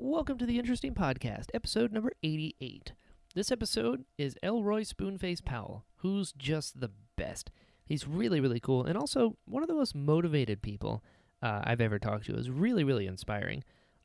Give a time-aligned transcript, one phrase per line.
[0.00, 2.92] Welcome to the Interesting Podcast, episode number 88.
[3.34, 7.50] This episode is Elroy Spoonface Powell, who's just the best.
[7.84, 11.02] He's really, really cool, and also one of the most motivated people
[11.42, 12.36] uh, I've ever talked to.
[12.36, 13.64] Is really, really inspiring.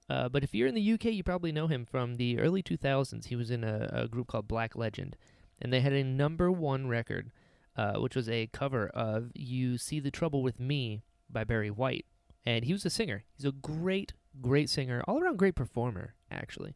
[0.10, 3.25] Uh, but if you're in the UK, you probably know him from the early 2000s.
[3.25, 5.16] He was in a, a group called Black Legend,
[5.62, 7.30] and they had a number one record,
[7.78, 12.07] uh, which was a cover of "You See the Trouble with Me" by Barry White.
[12.48, 13.25] And he was a singer.
[13.38, 16.75] He's a great, great singer, all around great performer, actually.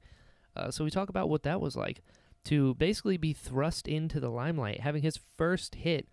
[0.55, 2.01] Uh, so we talk about what that was like
[2.45, 6.07] to basically be thrust into the limelight, having his first hit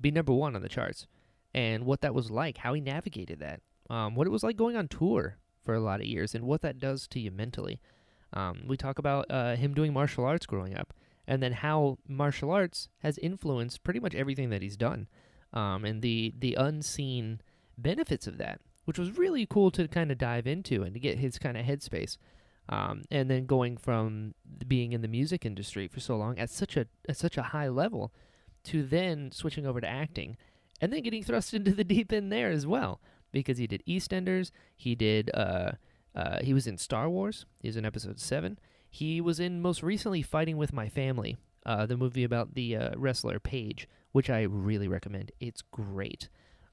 [0.00, 1.06] be number one on the charts,
[1.54, 4.76] and what that was like, how he navigated that, um, what it was like going
[4.76, 7.80] on tour for a lot of years, and what that does to you mentally.
[8.32, 10.92] Um, we talk about uh, him doing martial arts growing up,
[11.26, 15.08] and then how martial arts has influenced pretty much everything that he's done,
[15.52, 17.40] um, and the the unseen
[17.76, 21.18] benefits of that, which was really cool to kind of dive into and to get
[21.18, 22.18] his kind of headspace.
[22.68, 24.34] Um, and then going from
[24.68, 27.68] being in the music industry for so long at such a at such a high
[27.68, 28.12] level
[28.64, 30.36] to then switching over to acting
[30.80, 33.00] and then getting thrust into the deep end there as well
[33.32, 35.72] because he did EastEnders, he did uh,
[36.14, 38.58] uh, he was in Star Wars, he was in Episode Seven,
[38.90, 42.90] he was in most recently Fighting with My Family, uh, the movie about the uh,
[42.96, 45.32] wrestler Paige, which I really recommend.
[45.40, 46.28] It's great.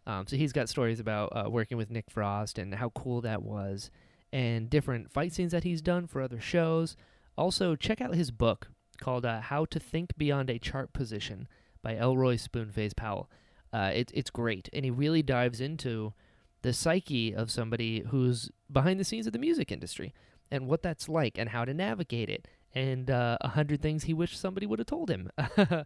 [0.08, 3.44] Um, so he's got stories about uh, working with Nick Frost and how cool that
[3.44, 3.92] was,
[4.32, 6.96] and different fight scenes that he's done for other shows.
[7.38, 11.48] Also, check out his book called uh, "How to Think Beyond a Chart Position"
[11.82, 13.30] by Elroy Spoonface Powell.
[13.72, 16.14] Uh, it, it's great, and he really dives into
[16.62, 20.14] the psyche of somebody who's behind the scenes of the music industry
[20.52, 24.14] and what that's like and how to navigate it and uh, a hundred things he
[24.14, 25.30] wished somebody would have told him.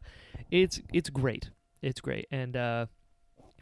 [0.51, 1.49] it's it's great.
[1.81, 2.85] It's great, and uh,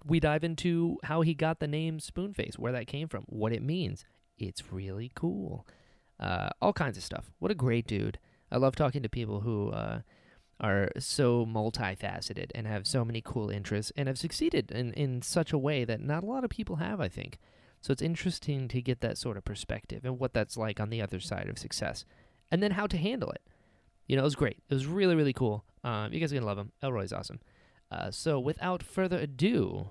[0.06, 3.62] we dive into how he got the name Spoonface, where that came from, what it
[3.62, 4.06] means.
[4.38, 5.68] It's really cool.
[6.20, 7.32] Uh, all kinds of stuff.
[7.40, 8.20] What a great dude.
[8.52, 10.02] I love talking to people who uh,
[10.60, 15.54] are so multifaceted and have so many cool interests and have succeeded in, in such
[15.54, 17.40] a way that not a lot of people have, I think.
[17.82, 21.02] So it's interesting to get that sort of perspective and what that's like on the
[21.02, 22.06] other side of success.
[22.52, 23.42] And then how to handle it.
[24.08, 24.58] You know, it was great.
[24.70, 25.64] It was really, really cool.
[25.84, 26.72] Um, you guys are going to love him.
[26.84, 27.40] Elroy's awesome.
[27.92, 29.90] Uh, so without further ado,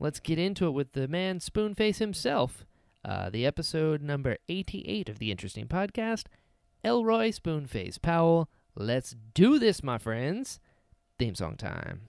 [0.00, 2.66] let's get into it with the man Spoonface himself.
[3.04, 6.24] Uh, the episode number 88 of the Interesting Podcast,
[6.84, 8.50] Elroy Spoonface Powell.
[8.74, 10.58] Let's do this, my friends.
[11.18, 12.02] Theme song time.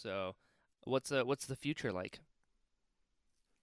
[0.00, 0.34] So
[0.84, 2.20] what's uh, what's the future like?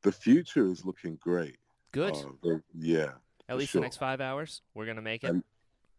[0.04, 1.58] The future is looking great.
[1.92, 2.16] Good.
[2.16, 3.12] Uh, yeah,
[3.50, 3.82] At least sure.
[3.82, 5.30] the next five hours, we're gonna make it.
[5.30, 5.44] Um,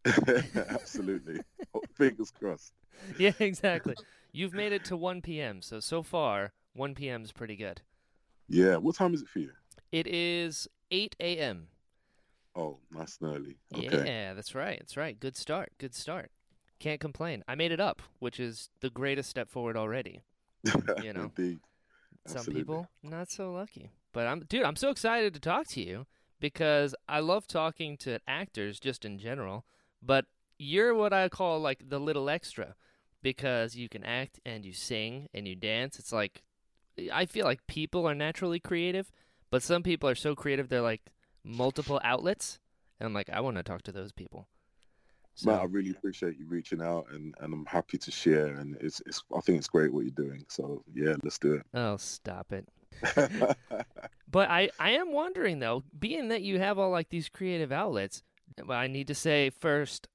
[0.69, 1.41] absolutely.
[1.75, 2.73] Oh, Fingers crossed.
[3.19, 3.95] yeah, exactly.
[4.33, 5.63] You've made it to 1 p.m.
[5.63, 7.23] So so far, 1 p.m.
[7.23, 7.83] is pretty good.
[8.49, 8.77] Yeah.
[8.77, 9.51] What time is it for you?
[9.91, 11.69] It is 8 a.m.
[12.55, 13.57] Oh, nice and early.
[13.75, 14.07] Okay.
[14.07, 14.79] Yeah, that's right.
[14.79, 15.19] That's right.
[15.19, 15.73] Good start.
[15.79, 16.31] Good start.
[16.81, 17.43] Can't complain.
[17.49, 20.23] I made it up, which is the greatest step forward already.
[21.03, 21.33] you know.
[21.37, 21.59] Indeed.
[22.27, 22.61] Some Absolutely.
[22.61, 23.91] people not so lucky.
[24.13, 26.07] But I'm dude, I'm so excited to talk to you
[26.41, 29.65] because I love talking to actors just in general,
[30.03, 30.27] but
[30.59, 32.75] you're what I call like the little extra
[33.23, 35.99] because you can act and you sing and you dance.
[35.99, 36.43] It's like
[37.13, 39.11] I feel like people are naturally creative,
[39.51, 41.03] but some people are so creative they're like
[41.45, 42.59] multiple outlets
[42.99, 44.49] and I'm like I want to talk to those people.
[45.39, 48.49] So, Matt, I really appreciate you reaching out, and, and I'm happy to share.
[48.57, 50.45] And it's, it's I think it's great what you're doing.
[50.49, 51.67] So yeah, let's do it.
[51.75, 52.69] oh, stop it.
[54.31, 58.23] But I, I am wondering though, being that you have all like these creative outlets,
[58.67, 60.09] well, I need to say first,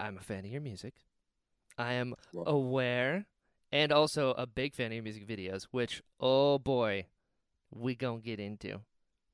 [0.00, 0.94] I'm a fan of your music.
[1.78, 2.44] I am Wow.
[2.46, 3.26] aware
[3.72, 7.06] and also a big fan of your music videos, which oh boy,
[7.70, 8.80] we gonna get into.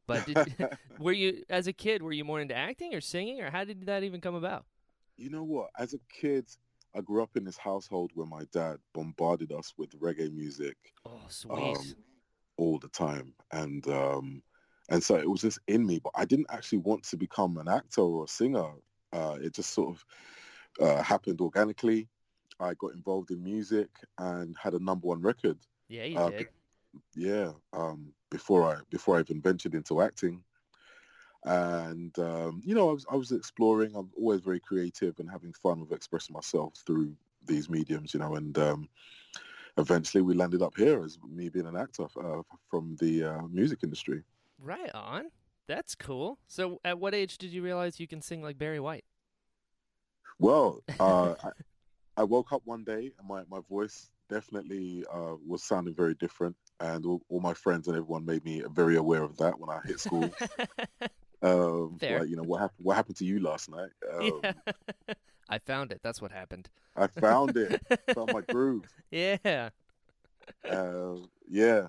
[0.07, 0.57] But did,
[0.99, 3.87] were you as a kid were you more into acting or singing or how did
[3.87, 4.67] that even come about?
[5.17, 5.71] You know what?
[5.79, 6.49] As a kid,
[6.95, 10.77] I grew up in this household where my dad bombarded us with reggae music
[11.07, 11.57] Oh, sweet.
[11.77, 11.95] um,
[12.59, 14.43] all the time, and um,
[14.91, 16.01] and so it was just in me.
[16.03, 18.73] But I didn't actually want to become an actor or a singer.
[19.13, 20.05] Uh, it just sort of
[20.81, 22.09] uh, happened organically.
[22.61, 23.89] I got involved in music
[24.19, 25.59] and had a number one record
[25.89, 26.49] Yeah, you Uh, did.
[27.15, 30.45] yeah um before i before i even ventured into acting
[31.45, 35.53] and um you know i was i was exploring i'm always very creative and having
[35.53, 37.13] fun with expressing myself through
[37.47, 38.89] these mediums you know and um
[39.77, 43.81] eventually we landed up here as me being an actor uh, from the uh, music
[43.83, 44.23] industry
[44.63, 45.31] Right on.
[45.67, 46.39] That's cool.
[46.47, 49.05] So, at what age did you realize you can sing like Barry White?
[50.39, 51.51] well uh I,
[52.17, 56.57] I woke up one day and my, my voice definitely uh was sounding very different
[56.81, 59.79] and all, all my friends and everyone made me very aware of that when i
[59.85, 60.31] hit school
[61.43, 62.85] Um, like, you know, what happened?
[62.85, 63.91] What happened to you last night?
[64.13, 64.53] Um, yeah.
[65.49, 66.01] I found it.
[66.03, 66.71] That's what happened.
[66.97, 67.83] I found it.
[68.15, 68.89] found my groove.
[69.11, 69.71] yeah.
[70.69, 71.17] Uh,
[71.49, 71.89] yeah.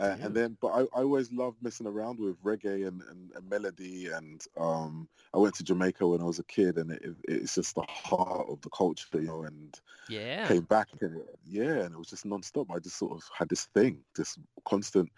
[0.00, 3.50] Uh, and then, but I, I always loved messing around with reggae and, and, and
[3.50, 4.06] melody.
[4.06, 7.74] And um, I went to Jamaica when I was a kid, and it, it's just
[7.74, 9.42] the heart of the culture, you know.
[9.42, 9.78] And
[10.08, 10.48] Yeah.
[10.48, 12.70] came back, and yeah, and it was just nonstop.
[12.74, 15.10] I just sort of had this thing, this constant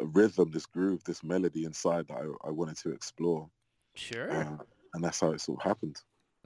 [0.00, 3.48] rhythm, this groove, this melody inside that I, I wanted to explore.
[3.94, 4.30] Sure.
[4.30, 4.56] Uh,
[4.94, 6.00] and that's how it sort of happened.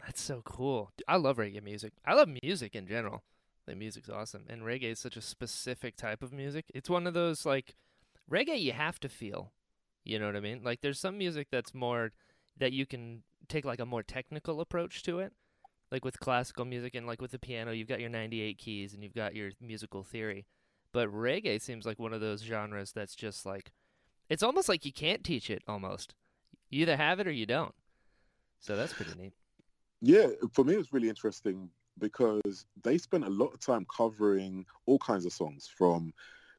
[0.05, 0.91] That's so cool.
[1.07, 1.93] I love reggae music.
[2.05, 3.23] I love music in general.
[3.67, 4.45] The music's awesome.
[4.49, 6.65] And reggae is such a specific type of music.
[6.75, 7.77] It's one of those like
[8.31, 9.53] reggae you have to feel.
[10.05, 10.63] You know what I mean?
[10.65, 12.13] Like there's some music that's more
[12.59, 15.33] that you can take like a more technical approach to it.
[15.93, 19.03] Like with classical music and like with the piano, you've got your 98 keys and
[19.03, 20.47] you've got your musical theory.
[20.93, 23.73] But reggae seems like one of those genres that's just like
[24.29, 26.15] it's almost like you can't teach it almost.
[26.71, 27.75] You either have it or you don't.
[28.61, 29.33] So that's pretty neat.
[30.01, 34.65] Yeah, for me, it was really interesting because they spent a lot of time covering
[34.87, 36.13] all kinds of songs from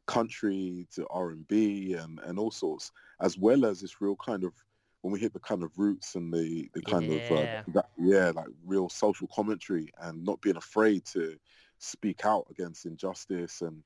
[0.06, 2.92] country to R&B and, and all sorts,
[3.22, 4.54] as well as this real kind of,
[5.02, 7.16] when we hit the kind of roots and the, the kind Yeah.
[7.18, 11.38] of, uh, that, yeah, like real social commentary and not being afraid to
[11.80, 13.84] speak out against injustice and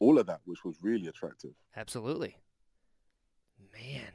[0.00, 1.52] all of that, which was really attractive.
[1.76, 2.36] Absolutely.
[3.72, 4.12] Man,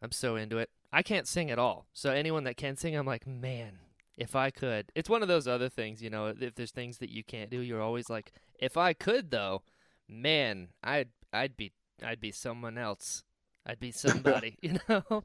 [0.00, 0.70] I'm so into it.
[0.92, 1.86] I can't sing at all.
[1.92, 3.78] So anyone that can sing, I'm like, man,
[4.16, 4.92] if I could.
[4.94, 7.60] It's one of those other things, you know, if there's things that you can't do,
[7.60, 9.62] you're always like, if I could though,
[10.08, 11.72] man, I'd I'd be
[12.04, 13.22] I'd be someone else.
[13.64, 15.24] I'd be somebody, you know?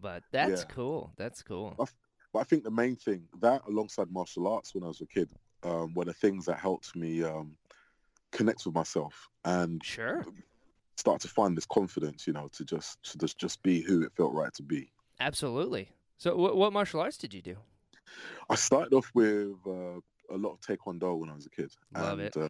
[0.00, 0.66] But that's Yeah.
[0.74, 1.12] cool.
[1.16, 1.74] That's cool.
[2.32, 5.30] But I think the main thing, that alongside martial arts when I was a kid,
[5.62, 7.56] um, were the things that helped me um,
[8.34, 10.24] connect with myself and Sure.
[10.96, 14.12] start to find this confidence, you know, to just to just, just be who it
[14.16, 14.92] felt right to be.
[15.20, 15.88] Absolutely.
[16.18, 17.56] So what what martial arts did you do?
[18.50, 19.98] I started off with uh,
[20.30, 21.70] a lot of taekwondo when I was a kid.
[21.94, 22.36] Love and, it.
[22.36, 22.48] Uh,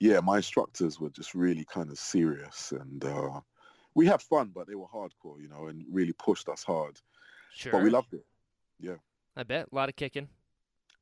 [0.00, 3.40] yeah, my instructors were just really kind of serious and uh,
[3.94, 6.98] we had fun, but they were hardcore, you know, and really pushed us hard.
[7.52, 7.72] Sure.
[7.72, 8.24] But we loved it.
[8.78, 8.96] Yeah.
[9.36, 9.68] I bet.
[9.70, 10.28] A lot of kicking.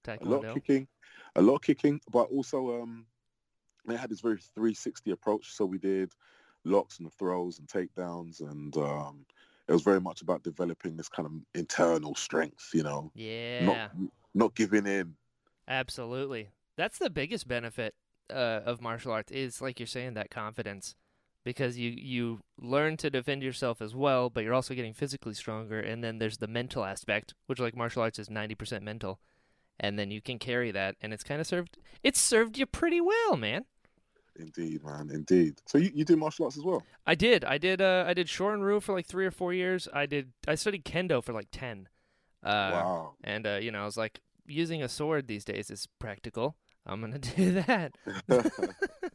[0.07, 0.89] a lot of kicking,
[1.37, 3.07] a lot of kicking, but also um,
[3.91, 5.53] they had this very 360 approach.
[5.53, 6.13] So we did
[6.65, 9.25] locks and throws and takedowns, and um,
[9.67, 12.71] it was very much about developing this kind of internal strength.
[12.73, 13.89] You know, Yeah.
[13.93, 15.15] not not giving in.
[15.67, 16.51] Absolutely.
[16.77, 17.95] That's the biggest benefit
[18.31, 20.95] uh, of martial arts is like you're saying that confidence
[21.45, 25.81] because you you learn to defend yourself as well, but you're also getting physically stronger
[25.81, 29.21] and then there's the mental aspect, which like martial arts is 90% mental.
[29.81, 33.01] And then you can carry that and it's kind of served it's served you pretty
[33.01, 33.65] well, man.
[34.39, 35.11] Indeed, man.
[35.13, 35.61] Indeed.
[35.67, 36.83] So you, you do martial arts as well?
[37.07, 37.45] I did.
[37.45, 39.89] I did uh I did Shorin-ryu for like 3 or 4 years.
[39.93, 41.89] I did I studied kendo for like 10.
[42.43, 43.15] Uh wow.
[43.25, 46.57] and uh you know, I was like using a sword these days is practical.
[46.87, 47.97] I'm going to do that.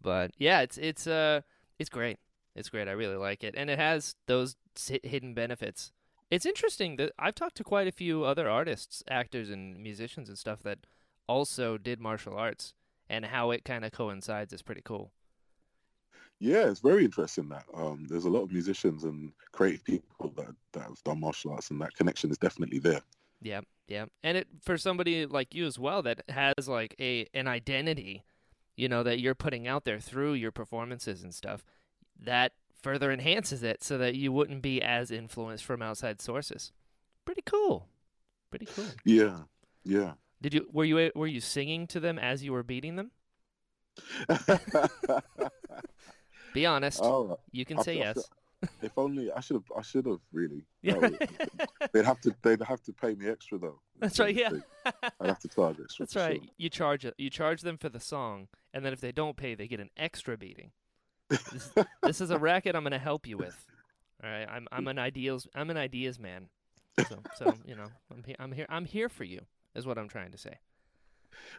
[0.00, 1.40] but yeah, it's it's uh
[1.78, 2.18] it's great.
[2.54, 2.88] It's great.
[2.88, 4.56] I really like it, and it has those
[5.02, 5.92] hidden benefits.
[6.30, 10.38] It's interesting that I've talked to quite a few other artists, actors, and musicians and
[10.38, 10.86] stuff that
[11.28, 12.72] also did martial arts,
[13.08, 15.12] and how it kind of coincides is pretty cool.
[16.38, 20.54] yeah, it's very interesting that um, there's a lot of musicians and creative people that
[20.72, 23.00] that have done martial arts, and that connection is definitely there.
[23.40, 27.48] Yeah, yeah, and it for somebody like you as well that has like a an
[27.48, 28.24] identity,
[28.76, 31.64] you know, that you're putting out there through your performances and stuff,
[32.18, 36.72] that further enhances it so that you wouldn't be as influenced from outside sources.
[37.24, 37.88] Pretty cool.
[38.50, 39.00] Pretty cool.
[39.04, 39.40] Yeah,
[39.84, 40.14] yeah.
[40.40, 43.10] Did you were you were you singing to them as you were beating them?
[46.54, 47.00] Be honest.
[47.02, 48.28] oh, you can I say I yes.
[48.82, 49.64] if only I should have.
[49.76, 50.64] I should have really.
[50.82, 51.10] Yeah.
[51.92, 52.34] They'd have to.
[52.42, 53.80] They'd have to pay me extra though.
[53.98, 54.34] That's right.
[54.34, 54.50] Yeah.
[55.20, 56.06] I'd have to charge extra.
[56.06, 56.40] That's right.
[56.40, 56.50] sure.
[56.56, 57.14] You charge it.
[57.18, 59.90] You charge them for the song, and then if they don't pay, they get an
[59.96, 60.70] extra beating.
[61.28, 63.66] This, this is a racket I'm going to help you with.
[64.22, 64.46] All right.
[64.48, 66.48] I'm I'm an ideals I'm an ideas man.
[67.08, 69.40] So so you know I'm here I'm here I'm here for you
[69.76, 70.54] is what I'm trying to say.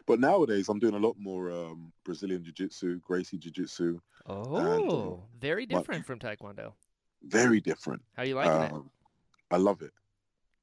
[0.06, 4.00] But nowadays, I'm doing a lot more um, Brazilian jiu-jitsu, Gracie jiu-jitsu.
[4.26, 6.72] Oh, very like- different from Taekwondo.
[7.22, 8.02] Very different.
[8.16, 8.72] How you liking it?
[8.72, 8.90] Um,
[9.50, 9.92] I love it,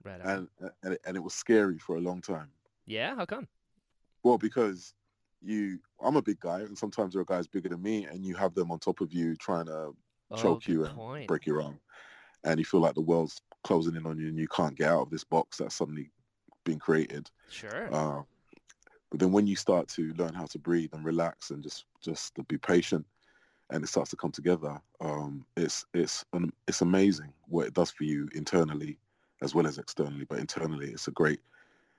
[0.03, 0.47] Right on.
[0.61, 2.49] and and it, and it was scary for a long time.
[2.85, 3.47] yeah, how come?
[4.23, 4.93] Well, because
[5.41, 8.35] you, I'm a big guy, and sometimes there are guys bigger than me, and you
[8.35, 9.93] have them on top of you trying to
[10.31, 11.27] Oh, choke you and point.
[11.27, 11.79] break your arm,
[12.45, 15.01] and you feel like the world's closing in on you, and you can't get out
[15.01, 16.09] of this box that's suddenly
[16.65, 17.29] been created.
[17.49, 17.93] Sure.
[17.93, 18.21] Uh,
[19.09, 22.35] but then when you start to learn how to breathe and relax and just just
[22.35, 23.05] to be patient,
[23.69, 26.25] and it starts to come together, um, it's it's
[26.67, 28.99] it's amazing what it does for you internally
[29.41, 30.25] as well as externally.
[30.25, 31.39] But internally, it's a great,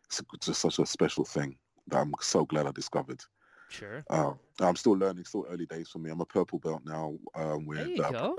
[0.04, 1.56] it's just such a special thing
[1.88, 3.22] that I'm so glad I discovered.
[3.70, 4.04] sure.
[4.10, 6.10] Uh, I'm still learning, still early days for me.
[6.10, 7.16] I'm a purple belt now.
[7.34, 8.36] Um, with There you uh, go.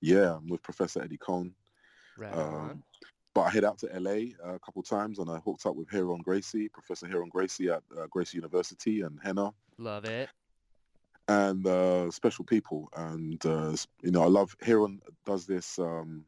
[0.00, 1.54] yeah, I'm with Professor Eddie Cohn.
[2.16, 2.70] Right on.
[2.70, 2.82] Um,
[3.34, 6.20] but I head out to LA a couple times and I hooked up with Heron
[6.22, 10.28] Gracie, Professor Heron Gracie at uh, Gracie University and Henna Love it.
[11.28, 12.88] and uh, special people.
[12.96, 16.24] And, uh, you know, I love Heron does this um,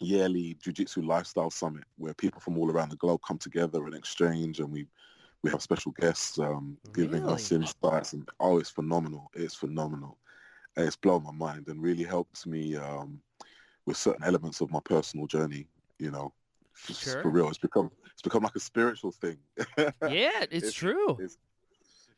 [0.00, 4.60] yearly Jiu-Jitsu Lifestyle Summit where people from all around the globe come together and exchange
[4.60, 4.86] and we,
[5.42, 8.12] we have special guests um, giving us insights.
[8.12, 9.30] And, oh, it's phenomenal.
[9.34, 10.18] It's phenomenal.
[10.76, 13.20] And It's blown my mind and really helps me um,
[13.86, 15.66] with certain elements of my personal journey,
[15.98, 16.32] you know.
[16.74, 17.22] Sure.
[17.22, 19.36] For real, it's become it's become like a spiritual thing.
[20.08, 21.16] Yeah, it's, It's- true.
[21.20, 21.38] it's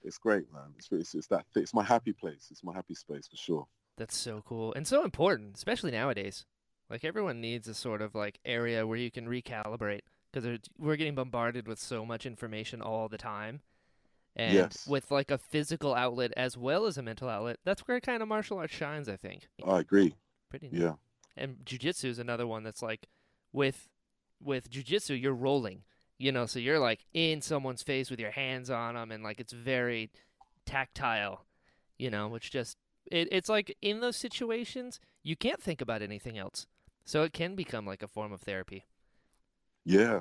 [0.05, 0.73] it's great, man.
[0.79, 2.49] It's it's, it's that it's my happy place.
[2.51, 3.67] It's my happy space for sure.
[3.97, 6.45] That's so cool and so important, especially nowadays.
[6.91, 10.01] Like everyone needs a sort of like area where you can recalibrate
[10.33, 13.61] because we're getting bombarded with so much information all the time.
[14.37, 14.87] And Yes.
[14.87, 18.29] with like a physical outlet as well as a mental outlet, that's where kind of
[18.29, 19.49] martial arts shines, I think.
[19.67, 20.15] I agree.
[20.51, 20.81] Pretty neat.
[20.81, 20.95] Yeah,
[21.37, 23.07] And jujitsu is another one that's like
[23.53, 23.89] with
[24.43, 25.83] with jujitsu, you're rolling,
[26.19, 29.41] you know, so you're like in someone's face with your hands on them, and like
[29.41, 30.11] it's very
[30.67, 31.47] tactile,
[31.99, 32.77] you know, which just
[33.11, 36.67] it, it's like in those situations you can't think about anything else,
[37.05, 38.87] so it can become like a form of therapy.
[39.85, 40.21] yeah,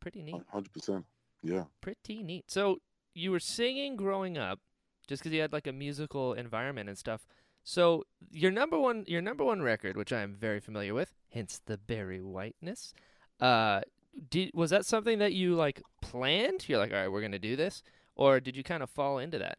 [0.00, 1.04] Pretty neat, hundred percent.
[1.42, 2.50] Yeah, pretty neat.
[2.50, 2.78] So
[3.14, 4.60] you were singing growing up,
[5.06, 7.26] just because you had like a musical environment and stuff.
[7.64, 11.60] So your number one, your number one record, which I am very familiar with, hence
[11.64, 12.92] the berry whiteness.
[13.40, 13.82] Uh,
[14.30, 16.68] did was that something that you like planned?
[16.68, 17.82] You're like, all right, we're gonna do this,
[18.16, 19.58] or did you kind of fall into that?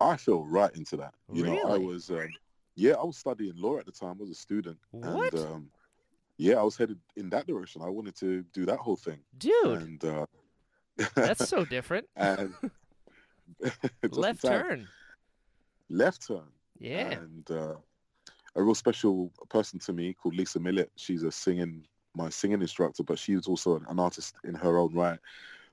[0.00, 1.14] I fell right into that.
[1.32, 2.28] You know, I was um,
[2.76, 4.16] yeah, I was studying law at the time.
[4.18, 5.34] I was a student, What?
[5.34, 5.70] and um,
[6.36, 7.82] yeah, I was headed in that direction.
[7.82, 10.26] I wanted to do that whole thing, Dude, and uh,
[11.14, 12.06] that's so different.
[12.16, 12.54] and
[14.10, 14.88] Left turn.
[15.90, 16.48] Left turn.
[16.78, 17.10] Yeah.
[17.10, 17.74] and uh,
[18.54, 20.90] a real special person to me called Lisa Millett.
[20.96, 24.78] She's a singing, my singing instructor, but she was also an, an artist in her
[24.78, 25.18] own right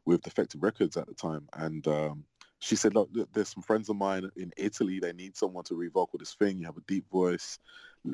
[0.05, 1.47] with Defected Records at the time.
[1.53, 2.23] And um,
[2.59, 4.99] she said, look, there's some friends of mine in Italy.
[4.99, 6.59] They need someone to revocal this thing.
[6.59, 7.59] You have a deep voice.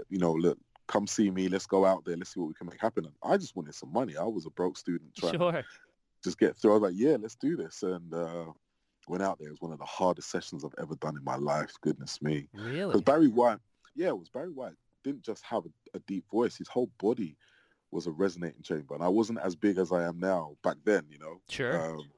[0.09, 0.57] You know, look,
[0.87, 1.47] come see me.
[1.47, 2.17] Let's go out there.
[2.17, 3.05] Let's see what we can make happen.
[3.05, 4.17] And I just wanted some money.
[4.17, 5.63] I was a broke student trying to
[6.23, 6.71] just get through.
[6.71, 7.83] I was like, yeah, let's do this.
[7.83, 8.45] And uh,
[9.07, 9.49] went out there.
[9.49, 11.73] It was one of the hardest sessions I've ever done in my life.
[11.81, 12.47] Goodness me.
[12.53, 12.87] Really?
[12.87, 13.59] Because Barry White,
[13.95, 16.57] yeah, it was Barry White didn't just have a, a deep voice.
[16.57, 17.35] His whole body
[17.91, 18.95] was a resonating chamber.
[18.95, 21.41] And I wasn't as big as I am now back then, you know.
[21.49, 21.91] Sure.
[21.91, 22.09] Um,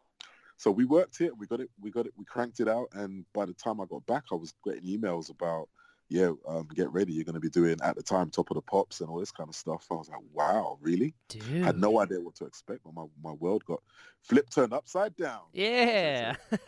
[0.57, 2.87] so we worked it, we got it, we got it, we cranked it out.
[2.93, 5.67] And by the time I got back, I was getting emails about,
[6.09, 7.13] yeah, um, get ready.
[7.13, 9.31] You're going to be doing at the time Top of the Pops and all this
[9.31, 9.87] kind of stuff.
[9.89, 11.15] I was like, wow, really?
[11.29, 11.63] Dude.
[11.63, 13.81] I had no idea what to expect, but my, my world got
[14.21, 15.41] flipped, turned upside down.
[15.53, 16.35] Yeah.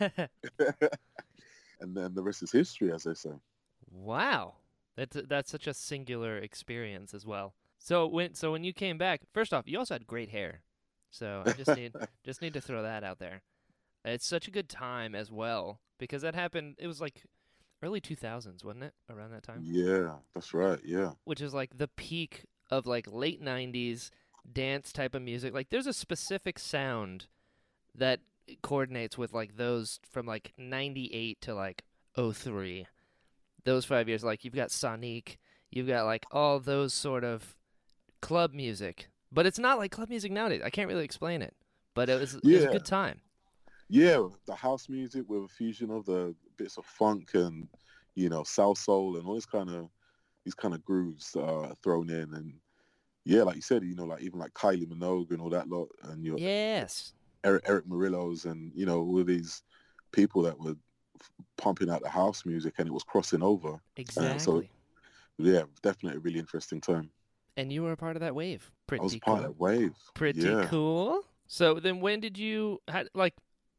[1.80, 3.30] and then the rest is history, as they say.
[3.90, 4.56] Wow,
[4.96, 7.54] that's that's such a singular experience as well.
[7.78, 10.62] So when so when you came back, first off, you also had great hair.
[11.10, 13.42] So I just need just need to throw that out there.
[14.04, 16.76] It's such a good time as well because that happened.
[16.78, 17.24] It was like
[17.82, 18.94] early two thousands, wasn't it?
[19.10, 20.78] Around that time, Yeah, that's right.
[20.84, 21.12] Yeah.
[21.24, 24.10] which is like the peak of like late nineties
[24.50, 25.52] dance type of music.
[25.54, 27.26] Like there's a specific sound
[27.94, 28.20] that
[28.62, 31.82] coordinates with like those from like ninety eight to like
[32.16, 32.86] 03.
[33.64, 35.36] Those five years, like you've got Sonique,
[35.70, 37.54] you've got like all those sort of
[38.22, 40.62] club music, but it's not like club music nowadays.
[40.64, 41.54] I can't really explain it,
[41.94, 43.20] but it was, it was a good time.
[43.90, 47.68] Yeah, the house music with a fusion of the bits of funk and
[48.14, 49.88] you know south soul and all this kind of
[50.44, 52.54] these kind of grooves uh, thrown in, and
[53.24, 55.88] yeah, like you said, you know, like even like Kylie Minogue and all that lot,
[56.04, 57.12] and your Yes,
[57.44, 59.62] Eric Eric Morillo's, and you know all these
[60.12, 60.74] people that were
[61.20, 63.80] f- pumping out the house music, and it was crossing over.
[63.96, 64.38] exactly.
[64.38, 64.62] So
[65.38, 67.10] yeah, definitely a really interesting time.
[67.56, 68.70] and you were a part of that wave.
[68.86, 69.20] Pretty I was cool.
[69.20, 69.94] part of that wave.
[70.14, 70.66] Pretty yeah.
[70.66, 71.22] cool.
[71.46, 73.34] So then, when did you had like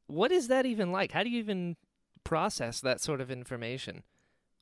[0.08, 1.12] what is that even like?
[1.12, 1.76] How do you even
[2.30, 4.04] process that sort of information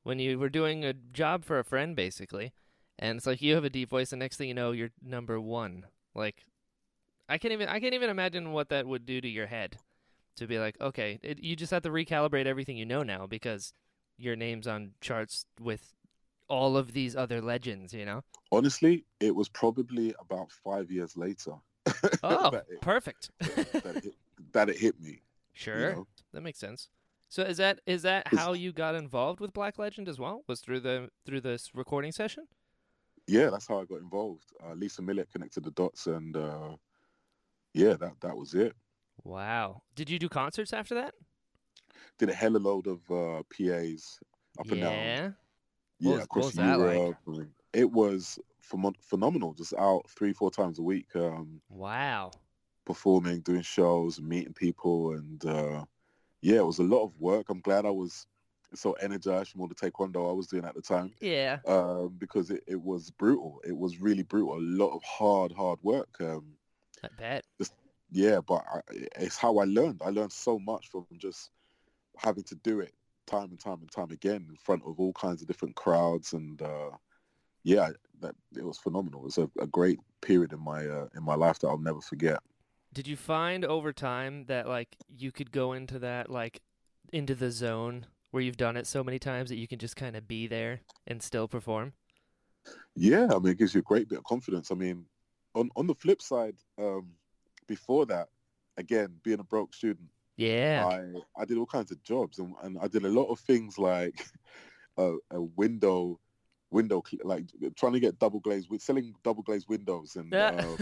[0.04, 2.54] when you were doing a job for a friend, basically?
[2.98, 5.38] And it's like you have a deep voice, and next thing you know, you're number
[5.38, 5.86] one.
[6.16, 6.46] Like,
[7.28, 9.80] I can't even I can't even imagine what that would do to your head
[10.38, 13.74] to be like, okay, it, you just have to recalibrate everything you know now because
[14.18, 15.94] your name's on charts with
[16.48, 17.94] all of these other legends.
[17.94, 18.24] You know?
[18.50, 21.56] Honestly, it was probably about five years later.
[22.24, 23.30] Oh, that, it, perfect.
[23.40, 24.16] that, it hit,
[24.54, 25.22] that it hit me.
[25.54, 26.08] Sure, know?
[26.34, 26.90] that makes sense.
[27.30, 30.44] So is that is that how you got involved with Black Legend as well?
[30.48, 32.46] Was through the through this recording session?
[33.28, 34.46] Yeah, that's how I got involved.
[34.66, 36.76] Uh, Lisa Millett connected the dots, and uh,
[37.74, 38.74] yeah, that that was it.
[39.24, 39.82] Wow.
[39.96, 41.14] Did you do concerts after that?
[42.18, 44.20] Did a hella load of uh, PAs
[44.60, 44.92] up and down.
[44.94, 45.24] yeah.
[45.24, 45.34] What
[46.00, 46.78] Yeah, was- across was like?
[46.78, 47.18] Europe.
[47.74, 49.54] It was phenom- phenomenal.
[49.54, 52.32] Just out three, four times a week, um, Wow.
[52.86, 55.84] performing, doing shows, meeting people, and uh,
[56.48, 57.50] yeah, it was a lot of work.
[57.50, 58.26] I'm glad I was
[58.74, 61.58] so energized from all the taekwondo I was doing at the time Yeah.
[61.68, 63.60] um, because it, it was brutal.
[63.68, 64.56] It was really brutal.
[64.58, 66.08] A lot of hard, hard work.
[66.22, 66.54] Um,
[67.04, 67.44] I bet.
[68.12, 68.80] yeah, but I,
[69.18, 70.02] it's how I learned.
[70.06, 71.50] I learned so much from just
[72.18, 72.94] having to do it
[73.26, 76.62] time and time and time again in front of all kinds of different crowds, and
[76.62, 76.92] uh,
[77.64, 77.90] yeah,
[78.22, 79.20] that it was phenomenal.
[79.22, 82.00] It was a, a great period in my uh, in my life that I'll never
[82.02, 82.40] forget.
[82.94, 86.62] Did you find over time that like you could go into that like
[87.14, 90.16] into the zone where you've done it so many times that you can just kind
[90.16, 91.94] of be there and still perform?
[92.96, 94.72] Yeah, I mean, it gives you a great bit of confidence.
[94.72, 95.06] I mean,
[95.56, 97.08] on on the flip side, um,
[97.68, 98.30] before that,
[98.78, 100.86] again, being a broke student, Yeah.
[100.86, 103.78] I I did all kinds of jobs, and, and I did a lot of things
[103.78, 104.26] like
[104.98, 106.20] a, a window
[106.70, 107.46] window like
[107.78, 110.50] trying to get double glazed with selling double glazed windows and Yeah.
[110.66, 110.78] um,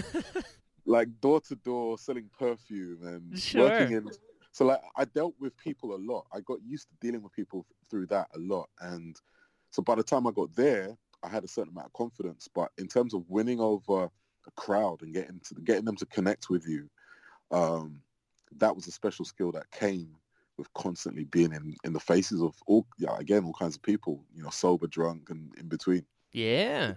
[0.85, 3.69] like door to door selling perfume and Sure.
[3.69, 4.09] working in
[4.51, 6.27] so like I dealt with people a lot.
[6.31, 9.19] I got used to dealing with people through that a lot and
[9.75, 12.47] so by the time I got there, I had a certain amount of confidence.
[12.47, 16.49] But in terms of winning over a crowd and getting to getting them to connect
[16.49, 16.89] with you,
[17.51, 18.01] um,
[18.57, 20.15] that was a special skill that came
[20.57, 24.23] with constantly being in, in the faces of all yeah, again all kinds of people,
[24.33, 26.05] you know, sober, drunk and in between.
[26.31, 26.93] Yeah.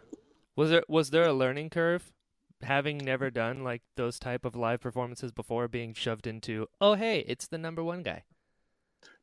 [0.54, 2.12] Was there was there a learning curve
[2.62, 7.20] having never done like those type of live performances before being shoved into, "Oh, hey,
[7.26, 8.24] it's the number 1 guy."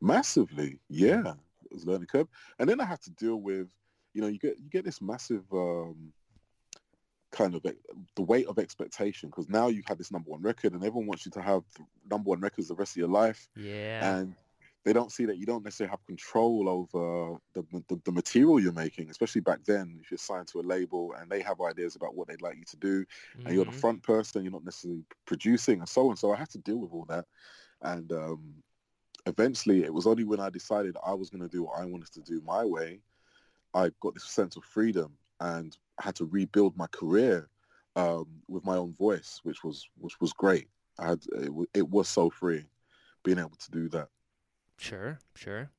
[0.01, 1.33] Massively, yeah.
[1.63, 2.27] It was learning curve.
[2.59, 3.67] And then I had to deal with,
[4.13, 6.13] you know, you get you get this massive um,
[7.31, 7.65] kind of
[8.15, 11.07] the weight of expectation because now you have had this number one record and everyone
[11.07, 11.63] wants you to have
[12.09, 14.19] number one records the rest of your life Yeah.
[14.19, 14.35] and
[14.85, 18.71] they don't see that you don't necessarily have control over the, the, the material you're
[18.73, 22.15] making, especially back then if you're signed to a label and they have ideas about
[22.15, 23.05] what they'd like you to do
[23.45, 23.73] and you're the Mhm.
[23.73, 26.17] front person, you're not necessarily producing and so on.
[26.17, 27.25] So I had to deal with all that.
[27.81, 28.63] And um,
[29.27, 32.11] eventually it was only when I decided I was going to do what I wanted
[32.13, 33.01] to do my way,
[33.73, 37.49] I got this sense of freedom and had to rebuild my career
[37.95, 40.69] um, with my own voice, which was which was great.
[40.99, 42.69] I had it, it was so free
[43.23, 44.09] being able to do that.
[44.77, 45.69] Sure, sure.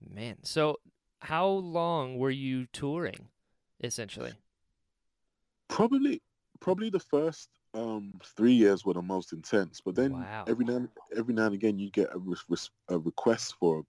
[0.00, 0.78] Man, so
[1.20, 3.28] how long were you touring
[3.82, 4.32] essentially?
[5.68, 6.20] Probably
[6.60, 10.44] probably the first um, three years were the most intense, but then Wow.
[10.46, 10.86] every now
[11.16, 12.56] every now and again you get a, re-
[12.88, 13.84] a request for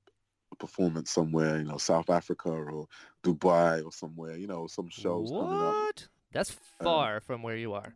[0.51, 2.87] a performance somewhere, you know, South Africa or
[3.23, 5.75] Dubai or somewhere, you know, some shows coming up.
[5.75, 6.07] What?
[6.31, 7.95] That's far from where you are.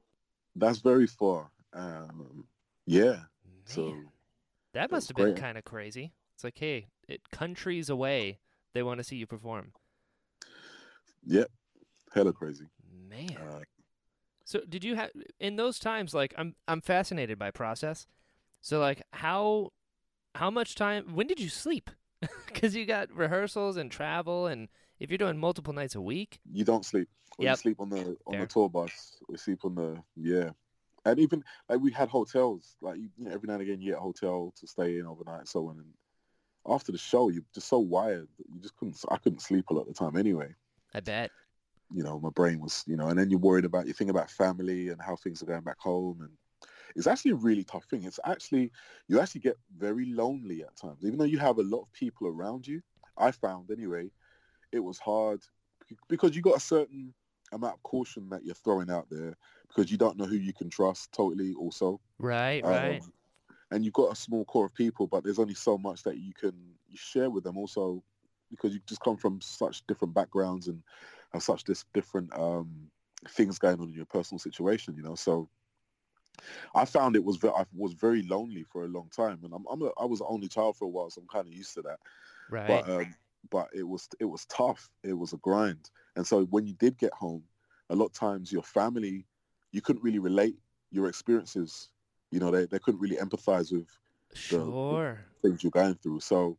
[0.55, 1.49] That's very far.
[1.73, 2.45] Um,
[2.85, 3.23] yeah, Man,
[3.65, 3.95] so
[4.73, 6.13] that must have been kind of crazy.
[6.39, 8.39] It's like, hey, it countries away,
[8.73, 9.73] they want to see you perform.
[11.25, 11.51] Yep,
[12.13, 12.63] hella crazy.
[13.09, 13.35] Man.
[13.37, 13.59] Uh,
[14.45, 15.09] So did you have
[15.41, 18.07] in those times like I'm I'm fascinated by process.
[18.61, 19.73] So like how
[20.33, 21.91] how much time when did you sleep?
[22.53, 26.39] Cuz you got rehearsals and travel and if you're doing multiple nights a week.
[26.49, 27.09] you don't sleep.
[27.37, 27.51] Or Yep.
[27.51, 28.39] You sleep on the on Fair.
[28.39, 29.17] the tour bus.
[29.27, 30.51] We sleep on the yeah,
[31.03, 32.77] and even like we had hotels.
[32.79, 35.05] Like you, you know, every now and again, you get a hotel to stay in
[35.05, 35.79] overnight and so on.
[35.79, 35.93] And
[36.69, 38.27] after the show, you're just so wired.
[38.37, 38.97] that You just couldn't.
[39.09, 40.55] I couldn't sleep a lot of the time anyway.
[40.93, 41.31] I bet.
[41.91, 44.29] You know, my brain was you know, and then you're worried about you think about
[44.29, 46.31] family and how things are going back home and.
[46.95, 48.03] It's actually a really tough thing.
[48.03, 48.71] It's actually
[49.07, 52.27] you actually get very lonely at times, even though you have a lot of people
[52.27, 52.81] around you.
[53.15, 54.09] I found anyway,
[54.71, 55.41] it was hard
[56.07, 57.13] because you got a certain
[57.51, 60.69] amount of caution that you're throwing out there because you don't know who you can
[60.69, 63.01] trust totally also Right, um, right.
[63.71, 66.33] And you've got a small core of people but there's only so much that you
[66.33, 66.53] can
[66.87, 68.03] you share with them also
[68.49, 70.81] because you just come from such different backgrounds and
[71.33, 72.89] have such this different um,
[73.27, 75.49] things going on in your personal situation you know so
[76.73, 79.65] I found it was ve- I was very lonely for a long time, and I'm,
[79.69, 81.73] I'm a, I was an only child for a while, so I'm kind of used
[81.75, 81.99] to that.
[82.49, 82.67] Right.
[82.67, 83.15] But um,
[83.49, 84.89] but it was it was tough.
[85.03, 87.43] It was a grind, and so when you did get home,
[87.89, 89.25] a lot of times your family,
[89.71, 90.57] you couldn't really relate
[90.91, 91.89] your experiences.
[92.31, 93.87] You know, they they couldn't really empathize with
[94.33, 95.19] sure.
[95.41, 96.19] things you're going through.
[96.19, 96.57] So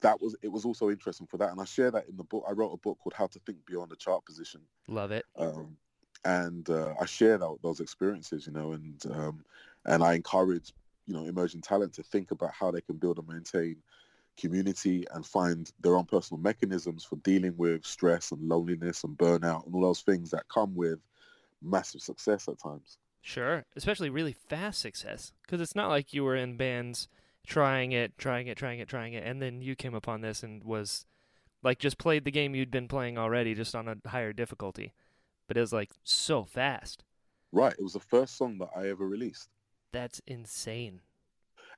[0.00, 2.44] that was it was also interesting for that, and I share that in the book.
[2.48, 4.60] I wrote a book called How to Think Beyond the Chart Position.
[4.86, 5.24] Love it.
[5.36, 5.76] Um,
[6.24, 9.44] and uh, I share that, those experiences, you know, and um,
[9.86, 10.72] and I encourage
[11.06, 13.76] you know emerging talent to think about how they can build and maintain
[14.38, 19.66] community and find their own personal mechanisms for dealing with stress and loneliness and burnout
[19.66, 21.00] and all those things that come with
[21.60, 22.98] massive success at times.
[23.28, 27.08] Sure, especially really fast success because it's not like you were in bands
[27.46, 30.64] trying it, trying it, trying it, trying it, and then you came upon this and
[30.64, 31.04] was
[31.62, 34.94] like just played the game you'd been playing already, just on a higher difficulty.
[35.46, 37.04] But it was like so fast.
[37.52, 37.74] Right.
[37.74, 39.50] It was the first song that I ever released.
[39.92, 41.02] That's insane.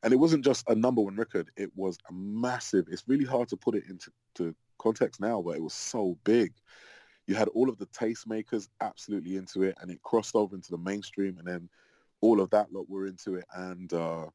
[0.04, 1.50] And it wasn't just a number one record.
[1.56, 2.86] It was a massive.
[2.88, 6.52] It's really hard to put it into to context now, but it was so big.
[7.26, 10.78] You had all of the tastemakers absolutely into it, and it crossed over into the
[10.78, 11.68] mainstream, and then
[12.20, 14.26] all of that lot were into it, and uh,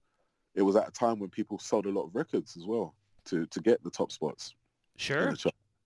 [0.56, 2.95] it was at a time when people sold a lot of records as well
[3.26, 4.56] to to get the top spots.
[4.98, 5.34] Sure.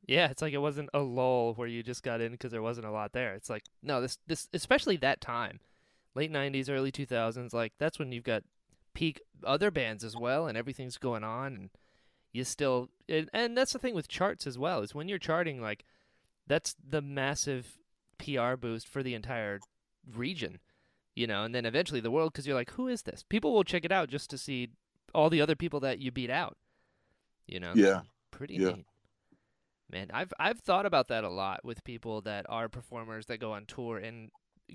[0.08, 2.88] Yeah, it's like it wasn't a lull where you just got in because there wasn't
[2.88, 3.36] a lot there.
[3.36, 5.60] It's like no, this this especially that time,
[6.16, 7.54] late '90s, early 2000s.
[7.54, 8.44] Like that's when you've got
[8.94, 11.70] peak other bands as well, and everything's going on, and
[12.32, 15.62] you still and, and that's the thing with charts as well is when you're charting,
[15.62, 15.86] like
[16.50, 17.78] that's the massive
[18.18, 19.62] PR boost for the entire
[20.14, 20.60] region,
[21.16, 23.24] you know, and then eventually the world because you're like, who is this?
[23.24, 24.68] People will check it out just to see
[25.16, 26.58] all the other people that you beat out,
[27.48, 27.72] you know.
[27.76, 28.02] Yeah.
[28.32, 28.72] Pretty Yeah.
[28.72, 28.86] neat.
[29.92, 33.54] Man, I've I've thought about that a lot with people that are performers that go
[33.54, 34.30] on tour and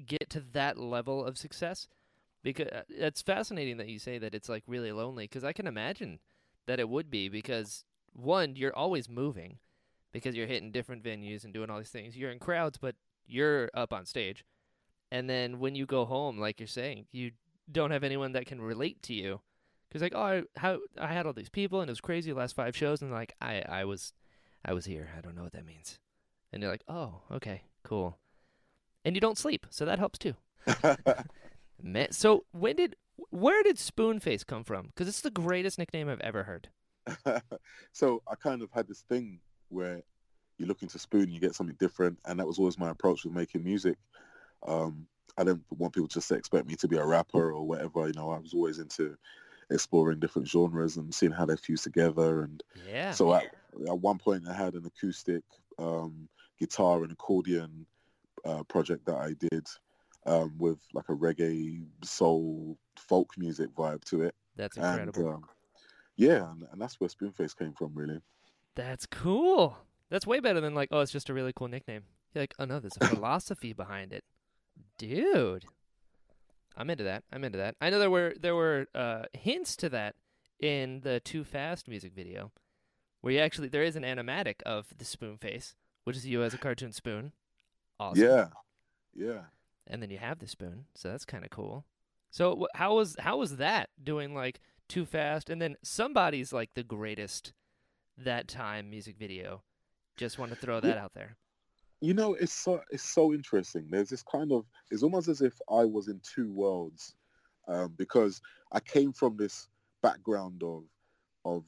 [0.06, 1.87] get to that level of success.
[2.42, 5.66] Because uh, it's fascinating that you say that it's like really lonely because I can
[5.66, 6.18] imagine
[6.66, 9.58] that it would be because one, you're always moving
[10.14, 12.16] because you're hitting different venues and doing all these things.
[12.16, 12.94] You're in crowds, but
[13.27, 14.44] you're up on stage.
[15.11, 17.33] And then when you go home, like you're saying, you
[17.70, 19.40] don't have anyone that can relate to you.
[19.88, 22.38] Because like, oh, I, how I had all these people and it was crazy the
[22.38, 24.12] last five shows, and like I I was
[24.64, 25.11] I was here.
[25.16, 25.98] I don't know what that means.
[26.53, 28.18] And you're like, oh, okay, cool.
[29.05, 30.35] And you don't sleep, so that helps too.
[31.83, 32.96] Man, so when did
[33.31, 34.87] where did Spoonface come from?
[34.87, 36.68] Because it's the greatest nickname I've ever heard.
[37.92, 40.03] so I kind of had this thing where
[40.59, 43.35] you look into Spoon, you get something different, and that was always my approach with
[43.35, 43.96] making music.
[44.66, 48.07] Um, I didn't want people just to expect me to be a rapper or whatever.
[48.07, 49.16] You know, I was always into
[49.70, 52.42] exploring different genres and seeing how they fuse together.
[52.42, 53.12] And Yeah.
[53.12, 53.44] so at,
[53.88, 55.42] at one point, I had an acoustic
[55.79, 57.87] um, guitar and accordion
[58.44, 59.66] uh, project that I did
[60.27, 64.35] um, with like a reggae, soul, folk music vibe to it.
[64.57, 65.35] That's And incredible.
[65.35, 65.44] um,
[66.16, 68.20] yeah, and, and that's where Spoonface came from, really.
[68.76, 69.78] That's cool.
[70.10, 72.02] That's way better than like, oh, it's just a really cool nickname.
[72.34, 74.24] You're like, oh no, there's a philosophy behind it,
[74.98, 75.66] dude.
[76.76, 77.22] I'm into that.
[77.32, 77.76] I'm into that.
[77.80, 80.16] I know there were there were uh, hints to that
[80.60, 82.50] in the Too Fast music video,
[83.20, 86.52] where you actually there is an animatic of the spoon face, which is you as
[86.52, 87.32] a cartoon spoon.
[88.00, 88.24] Awesome.
[88.24, 88.46] Yeah,
[89.14, 89.40] yeah.
[89.87, 91.84] And then you have the spoon, so that's kind of cool.
[92.30, 96.70] So wh- how was how was that doing like Too Fast, and then somebody's like
[96.74, 97.52] the greatest
[98.18, 99.62] that time music video.
[100.16, 101.37] Just want to throw that out there.
[102.00, 103.87] You know, it's so it's so interesting.
[103.90, 107.14] There's this kind of it's almost as if I was in two worlds,
[107.66, 108.40] um, because
[108.72, 109.68] I came from this
[110.03, 110.85] background of
[111.44, 111.64] of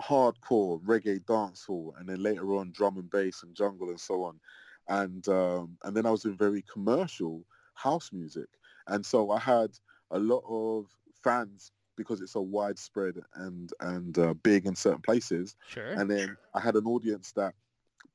[0.00, 4.38] hardcore reggae dancehall, and then later on drum and bass and jungle and so on,
[4.88, 8.48] and um, and then I was in very commercial house music,
[8.88, 9.70] and so I had
[10.10, 10.86] a lot of
[11.24, 15.92] fans because it's so widespread and and uh, big in certain places, Sure.
[15.92, 17.54] and then I had an audience that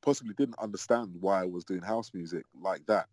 [0.01, 3.07] possibly didn't understand why I was doing house music like that.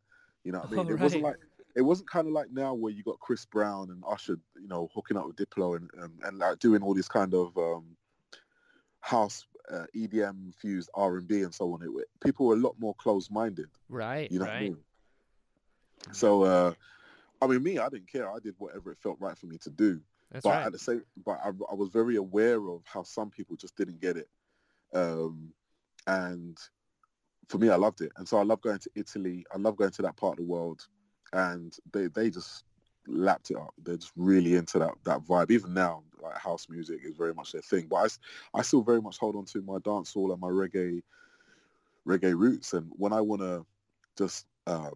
[0.44, 0.86] You know what I mean?
[0.90, 1.36] Oh, it wasn't like
[1.76, 4.88] it wasn't kind of like now where you got Chris Brown and Usher, you know,
[4.94, 7.84] hooking up with Diplo and um, and like doing all these kind of um,
[9.00, 11.82] house uh, EDM fused R and B and so on.
[11.82, 11.90] It
[12.24, 13.68] people were a lot more closed minded.
[13.88, 14.30] right.
[14.30, 14.76] You know what I mean?
[16.12, 16.72] So, uh,
[17.42, 18.30] I mean, me, I didn't care.
[18.30, 20.66] I did whatever it felt right for me to do That's but right.
[20.66, 24.00] at the same, but I, I was very aware of how some people just didn't
[24.00, 24.28] get it,
[24.94, 25.52] um,
[26.06, 26.58] and
[27.48, 29.44] for me, I loved it, and so I love going to Italy.
[29.52, 30.86] I love going to that part of the world,
[31.32, 32.64] and they they just
[33.06, 33.72] lapped it up.
[33.82, 35.50] They're just really into that that vibe.
[35.50, 37.86] Even now, like house music is very much their thing.
[37.88, 37.96] But
[38.54, 41.02] I, I still very much hold on to my dancehall and my reggae
[42.06, 42.72] reggae roots.
[42.72, 43.64] And when I want to
[44.16, 44.94] just um,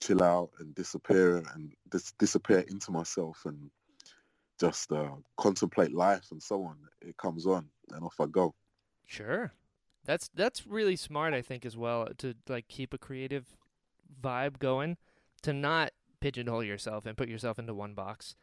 [0.00, 3.70] chill out and disappear and dis- disappear into myself and
[4.58, 6.76] just uh, contemplate life and so on.
[7.00, 8.54] It comes on and off I go.
[9.06, 9.52] Sure.
[10.04, 13.56] That's that's really smart I think as well to like keep a creative
[14.22, 14.96] vibe going
[15.42, 18.34] to not pigeonhole yourself and put yourself into one box.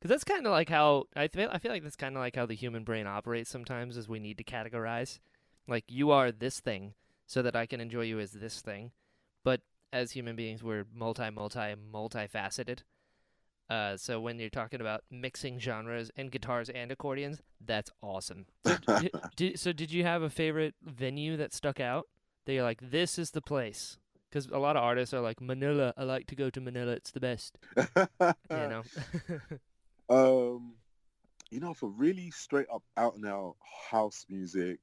[0.00, 2.36] Cuz that's kind of like how I feel I feel like that's kind of like
[2.36, 5.18] how the human brain operates sometimes is we need to categorize.
[5.66, 6.94] Like you are this thing
[7.26, 8.92] so that I can enjoy you as this thing.
[9.42, 12.80] But as human beings we're multi multi multifaceted.
[13.70, 18.46] Uh, so when you're talking about mixing genres and guitars and accordions, that's awesome.
[18.64, 22.06] So, d- d- so did you have a favorite venue that stuck out?
[22.46, 23.96] That you're like, this is the place.
[24.28, 25.94] Because a lot of artists are like Manila.
[25.96, 26.92] I like to go to Manila.
[26.92, 27.56] It's the best.
[27.76, 28.82] You know.
[30.10, 30.74] um,
[31.50, 33.56] you know, for really straight up, out and out
[33.90, 34.80] house music,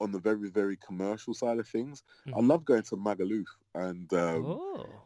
[0.00, 2.48] on the very very commercial side of things, I Mhm.
[2.48, 5.02] love going to Magaluf and um, oh.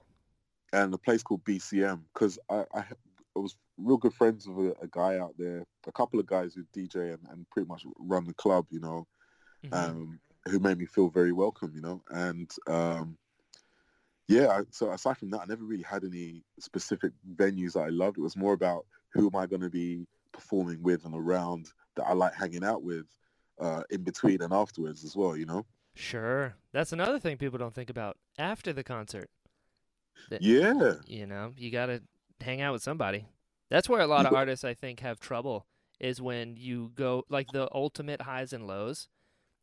[0.72, 2.84] And a place called BCM because I, I
[3.36, 6.54] I was real good friends with a, a guy out there, a couple of guys
[6.54, 9.06] who DJ and, and pretty much run the club, you know,
[9.64, 9.72] Mhm.
[9.72, 13.16] um, who made me feel very welcome, you know, and um,
[14.28, 14.48] yeah.
[14.48, 18.18] I- So aside from that, I never really had any specific venues that I loved.
[18.18, 22.06] It was more about who am I going to be performing with and around that
[22.06, 23.06] I like hanging out with
[23.60, 25.64] uh, in between and afterwards as well, you know.
[25.94, 26.54] Sure.
[26.72, 29.30] That's another thing people don't think about after the concert.
[30.30, 32.02] That- Yeah, You know, you got to
[32.40, 33.26] hang out with somebody.
[33.70, 35.66] That's where a lot of artists, I think, have trouble
[36.00, 39.08] is when you go like the ultimate highs and lows,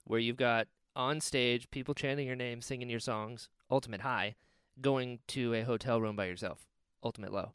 [0.04, 4.36] where you've got on stage people chanting your name, singing your songs, ultimate high,
[4.82, 6.68] going to a hotel room by yourself,
[7.04, 7.54] ultimate low.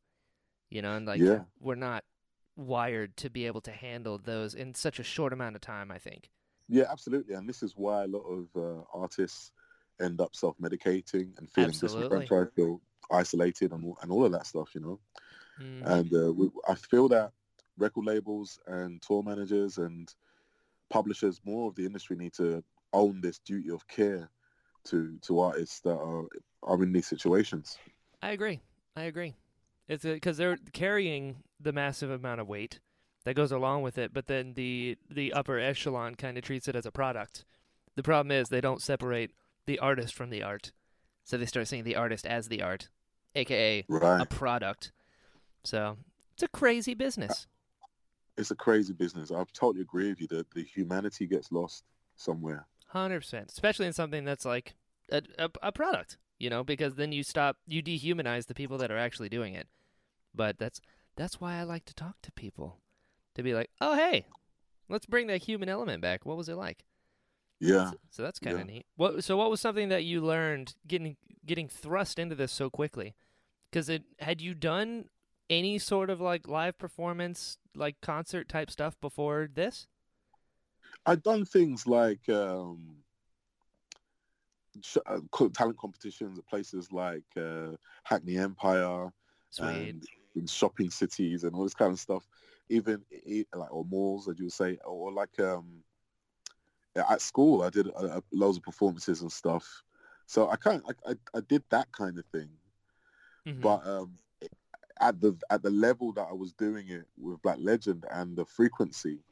[0.71, 1.45] You know, and like Yeah.
[1.59, 2.05] we're not
[2.57, 5.99] wired to be able to handle those in such a short amount of time, I
[5.99, 6.31] think.
[6.69, 7.35] Yeah, absolutely.
[7.35, 9.53] And this is why a lot of uh, artists
[10.01, 12.19] end up self-medicating and feeling Absolutely.
[12.21, 15.01] disenfranchised, feel isolated and, all- and all of that stuff, you know.
[15.61, 17.33] Mm, And uh, we, I feel that
[17.79, 20.13] record labels and tour managers and
[20.91, 24.29] publishers, more of the industry need to own this duty of care
[24.85, 26.25] to, to artists that are,
[26.63, 27.79] are in these situations.
[28.23, 28.61] I agree.
[28.97, 29.35] I agree.
[29.89, 32.81] It's because they're carrying the massive amount of weight
[33.25, 36.77] that goes along with it, but then the the upper echelon kind of treats it
[36.77, 37.45] as a product.
[37.97, 39.33] The problem is they don't separate
[39.67, 40.73] the artist from the art,
[41.31, 42.89] so they start seeing the artist as the art,
[43.37, 44.91] aka a product.
[45.63, 45.97] So
[46.35, 47.47] it's a crazy business.
[48.37, 49.31] It's a crazy business.
[49.31, 51.85] I totally agree with you that the humanity gets lost
[52.17, 52.67] somewhere.
[52.89, 54.75] Hundred percent, especially in something that's like
[55.13, 58.91] a, a a product, you know, because then you stop, you dehumanize the people that
[58.91, 59.69] are actually doing it.
[60.35, 60.81] But that's
[61.15, 62.81] that's why I like to talk to people,
[63.37, 64.27] to be like, oh hey,
[64.89, 66.27] let's bring that human element back.
[66.27, 66.85] What was it like?
[67.61, 67.91] Yeah.
[67.91, 68.63] So, so that's kind Yeah.
[68.63, 68.87] of neat.
[68.97, 73.15] What so what was something that you learned getting getting thrust into this so quickly?
[73.71, 75.09] Because it had you done
[75.49, 79.87] any sort of like live performance, like concert type stuff before this?
[81.07, 82.97] I've done things like um,
[85.07, 85.19] uh,
[85.55, 89.11] talent competitions at places like uh, Hackney Empire
[89.51, 89.67] Sweet.
[89.67, 90.05] and
[90.37, 92.27] in shopping cities and all this kind of stuff.
[92.69, 93.03] Even
[93.55, 95.83] like or malls, as you would say, or like um,
[96.97, 99.83] at school, I did uh, uh, loads of performances and stuff.
[100.27, 102.51] So I kind I, I, I did that kind of thing,
[103.47, 103.75] Mhm.
[103.75, 104.19] but um,
[105.01, 108.45] at the at the level that I was doing it with Black Legend and the
[108.45, 109.25] frequency,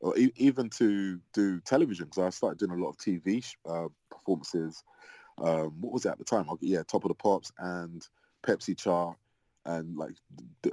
[0.00, 3.56] or e- even to do television, because I started doing a lot of TV sh-
[3.66, 4.82] uh, performances.
[5.38, 6.48] Um, what was it at the time?
[6.50, 8.06] Okay, yeah, Top of the Pops and
[8.42, 9.16] Pepsi Chart
[9.64, 10.14] and like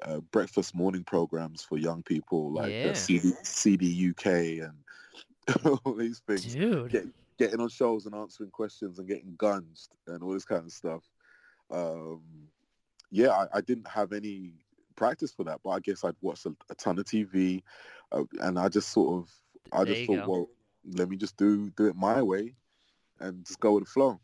[0.03, 2.87] uh, breakfast morning programs for young people, like Yeah.
[2.87, 4.77] uh, CD, CD UK and
[5.65, 6.93] all these things Dude.
[6.93, 7.01] Yeah.
[7.37, 11.03] getting on shows and answering questions and getting gunged and all this kind of stuff.
[11.71, 12.21] Um,
[13.11, 14.53] yeah, I, I didn't have any
[14.95, 17.61] practice for that, but I guess I'd watched a, a ton of TV,
[18.11, 19.31] uh, and I just sort of,
[19.71, 20.31] I There just thought, go.
[20.31, 20.49] well,
[20.95, 22.55] let me just do do it my way,
[23.19, 24.19] and just go with the flow.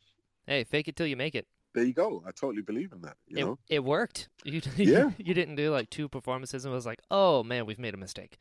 [0.45, 1.47] Hey, fake it till you make it.
[1.73, 2.23] There you go.
[2.25, 3.15] I totally believe in that.
[3.27, 4.29] You it, know, it worked.
[4.43, 5.11] You Yeah.
[5.17, 8.37] you didn't do like two performances and was like, oh man, we've made a mistake.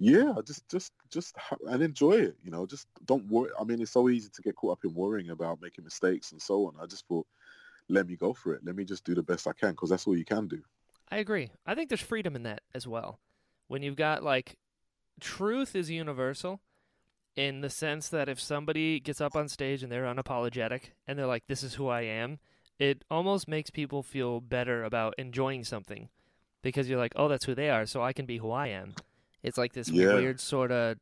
[0.00, 1.36] Yeah, just just just
[1.68, 2.36] and enjoy it.
[2.42, 3.50] You know, just don't worry.
[3.60, 6.40] I mean, it's so easy to get caught up in worrying about making mistakes and
[6.40, 6.74] so on.
[6.82, 7.26] I just thought,
[7.90, 8.64] let me go for it.
[8.64, 10.62] Let me just do the best I can because that's all you can do.
[11.10, 11.50] I agree.
[11.66, 13.20] I think there's freedom in that as well.
[13.68, 14.56] When you've got like
[15.20, 16.62] truth is universal
[17.36, 21.26] in the sense that if somebody gets up on stage and they're unapologetic and they're
[21.26, 22.38] like, this is who I am,
[22.78, 26.08] it almost makes people feel better about enjoying something
[26.62, 28.94] because you're like, oh, that's who they are, so I can be who I am.
[29.42, 30.14] It's like this Yeah.
[30.14, 30.98] weird sort of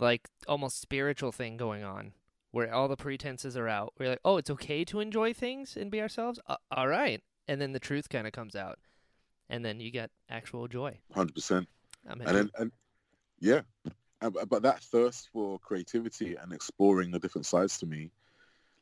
[0.00, 2.12] like almost spiritual thing going on
[2.50, 3.94] where all the pretenses are out.
[3.98, 6.38] We're like, oh, it's okay to enjoy things and be ourselves.
[6.46, 8.78] Uh, all right, and then the truth kind of comes out,
[9.48, 10.98] and then you get actual joy.
[11.12, 11.68] hundred percent.
[12.08, 12.72] I'm And then and
[13.40, 13.62] yeah,
[14.20, 18.10] but but that thirst for creativity and exploring the different sides to me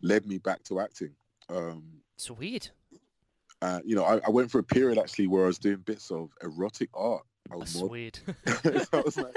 [0.03, 1.15] led me back to acting.
[1.49, 1.85] Um,
[2.17, 2.73] sweet.
[3.63, 6.11] uh, you know, I, I went for a period actually where I was doing bits
[6.11, 7.25] of erotic art.
[7.51, 8.21] I was Sweet.
[8.47, 9.35] so I was like,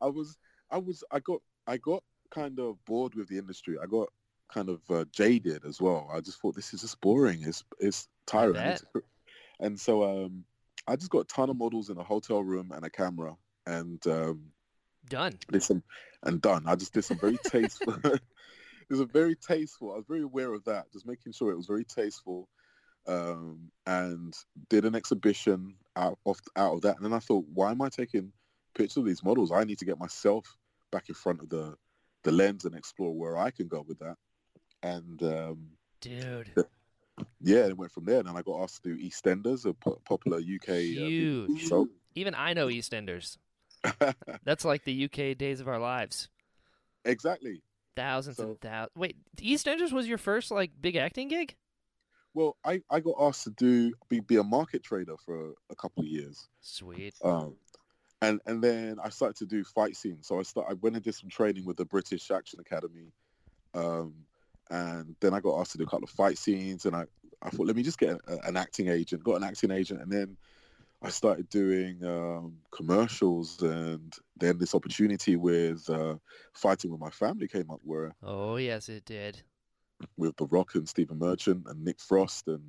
[0.00, 0.36] I was,
[0.70, 3.76] I was, I got, I got kind of bored with the industry.
[3.82, 4.08] I got
[4.52, 6.10] kind of uh, jaded as well.
[6.12, 7.42] I just thought this is just boring.
[7.42, 8.76] It's, it's tiring.
[9.60, 10.44] And so, um,
[10.88, 14.04] I just got a ton of models in a hotel room and a camera, and
[14.06, 14.52] um,
[15.08, 15.38] Done.
[15.50, 15.82] did some,
[16.22, 16.64] and done.
[16.66, 17.94] I just did some very tasteful.
[18.04, 18.20] it
[18.88, 19.92] was a very tasteful.
[19.92, 20.90] I was very aware of that.
[20.92, 22.48] Just making sure it was very tasteful,
[23.06, 24.34] um, and
[24.68, 26.96] did an exhibition out of out of that.
[26.96, 28.32] And then I thought, why am I taking
[28.74, 29.52] pictures of these models?
[29.52, 30.56] I need to get myself
[30.90, 31.74] back in front of the
[32.24, 34.16] the lens and explore where I can go with that.
[34.82, 35.68] And um,
[36.00, 36.52] Dude.
[37.40, 38.18] yeah, it went from there.
[38.18, 41.60] And then I got asked to do EastEnders, a po- popular UK uh, Huge.
[41.68, 41.88] show.
[42.14, 43.38] Even I know EastEnders.
[44.44, 46.28] That's like the UK Days of Our Lives.
[47.04, 47.62] exactly.
[47.96, 48.96] Thousands So- and thousands.
[48.96, 51.54] Wait, EastEnders was your first like big acting gig?
[52.38, 56.04] Well, I, I got asked to do be, be a market trader for a couple
[56.04, 56.48] of years.
[56.60, 57.14] Sweet.
[57.24, 57.56] Um,
[58.22, 60.28] and and then I started to do fight scenes.
[60.28, 63.10] So I start I went and did some training with the British Action Academy,
[63.74, 64.14] um,
[64.70, 66.86] and then I got asked to do a couple of fight scenes.
[66.86, 67.06] And I,
[67.42, 69.24] I thought, let me just get a, an acting agent.
[69.24, 70.36] Got an acting agent, and then
[71.02, 73.60] I started doing um, commercials.
[73.62, 76.18] And then this opportunity with uh,
[76.52, 79.42] fighting with my family came up, where Oh yes, it did.
[80.16, 82.62] With The Rock and Stephen Merchant and Nick Frost and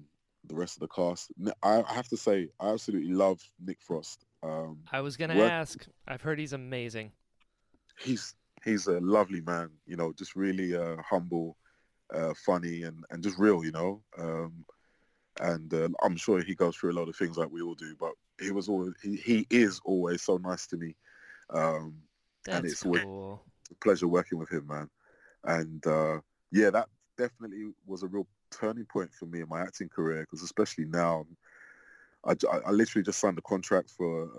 [0.45, 1.31] the rest of the cast.
[1.63, 4.25] I, I have to say, I absolutely love Nick Frost.
[4.41, 5.85] Um, I was gonna ask.
[6.07, 7.11] I've heard he's amazing.
[8.01, 11.57] he's he's a lovely man, you know, just really uh, humble,
[12.13, 14.01] uh, funny, and, and just real, you know.
[14.17, 14.65] Um,
[15.41, 17.95] and uh, I'm sure he goes through a lot of things like we all do,
[17.99, 20.95] but he was always he, he is always so nice to me.
[21.53, 21.95] Um,
[22.45, 23.41] That's it's cool.
[23.71, 24.89] a pleasure working with him, man.
[25.43, 26.19] And uh,
[26.51, 26.89] yeah, that
[27.19, 31.25] definitely was a real turning point for me in my acting career because especially now,
[32.25, 32.33] I,
[32.65, 34.29] I literally just signed a contract for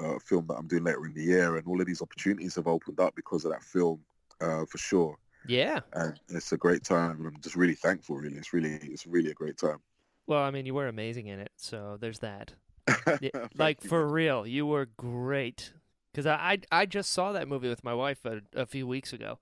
[0.00, 2.54] a, a film that I'm doing later in the year, and all of these opportunities
[2.54, 4.00] have opened up because of that film,
[4.40, 5.16] uh, for sure.
[5.46, 5.80] Yeah.
[5.92, 8.16] And it's a great time, and I'm just really thankful.
[8.16, 9.78] Really, it's really it's really a great time.
[10.26, 12.54] Well, I mean, you were amazing in it, so there's that.
[13.56, 15.72] Like for real, you were great.
[16.12, 19.12] Because I, I I just saw that movie with my wife a, a few weeks
[19.12, 19.38] ago,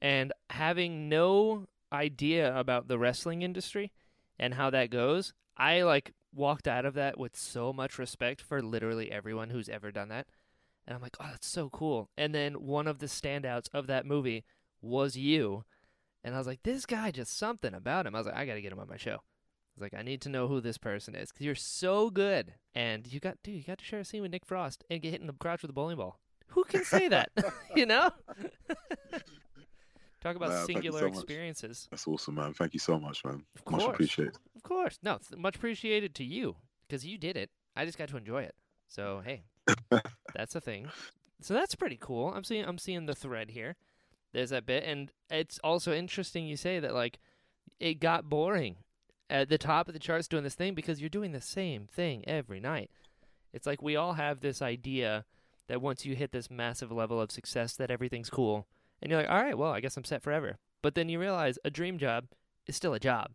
[0.00, 3.92] and having no idea about the wrestling industry
[4.38, 8.62] and how that goes, I like walked out of that with so much respect for
[8.62, 10.26] literally everyone who's ever done that,
[10.86, 12.10] and I'm like, oh, that's so cool.
[12.16, 14.44] And then one of the standouts of that movie
[14.80, 15.64] was you,
[16.22, 18.14] and I was like, this guy just something about him.
[18.14, 19.14] I was like, I got to get him on my show.
[19.14, 22.54] I was like, I need to know who this person is because you're so good.
[22.74, 25.10] And you got, dude, you got to share a scene with Nick Frost and get
[25.10, 26.20] hit in the crotch with a bowling ball.
[26.48, 27.30] Who can say that?
[27.76, 28.10] you know?
[30.20, 31.14] Talk about singular so much.
[31.14, 31.86] experiences.
[31.90, 32.54] That's awesome, man.
[32.54, 33.44] Thank you so much, man.
[33.56, 33.94] Of Much course.
[33.94, 34.36] appreciated.
[34.56, 34.98] Of course.
[35.02, 36.56] No, much appreciated to you
[36.88, 37.50] because you did it.
[37.76, 38.54] I just got to enjoy it.
[38.88, 39.44] So, hey,
[40.34, 40.88] that's a thing.
[41.40, 42.32] So that's pretty cool.
[42.34, 43.76] I'm seeing I'm seeing the thread here.
[44.32, 47.18] There's that bit and it's also interesting you say that like
[47.78, 48.76] it got boring
[49.28, 52.24] at the top of the charts doing this thing because you're doing the same thing
[52.26, 52.90] every night.
[53.52, 55.24] It's like we all have this idea
[55.68, 58.66] that once you hit this massive level of success that everything's cool
[59.02, 61.58] and you're like, "All right, well, I guess I'm set forever." But then you realize
[61.64, 62.26] a dream job
[62.66, 63.32] is still a job.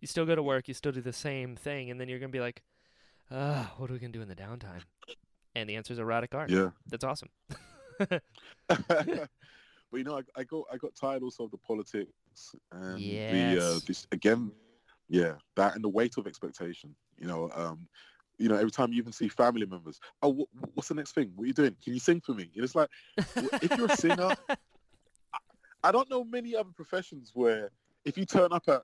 [0.00, 2.30] You still go to work, you still do the same thing, and then you're gonna
[2.30, 2.62] be like,
[3.30, 4.82] "Ah, what are we gonna do in the downtime?"
[5.54, 6.50] And the answer is erotic art.
[6.50, 6.70] Yeah.
[6.88, 7.30] That's awesome.
[8.68, 9.30] but
[9.92, 13.80] you know, I, I got I got tired also of the politics and the uh,
[13.86, 14.52] this again,
[15.08, 16.94] yeah, that and the weight of expectation.
[17.18, 17.88] You know, um,
[18.38, 21.32] you know, every time you even see family members, oh, wh- what's the next thing?
[21.34, 21.76] What are you doing?
[21.82, 22.50] Can you sing for me?
[22.54, 22.88] And it's like,
[23.36, 24.30] if you're a singer,
[25.84, 27.70] I don't know many other professions where
[28.04, 28.82] if you turn up at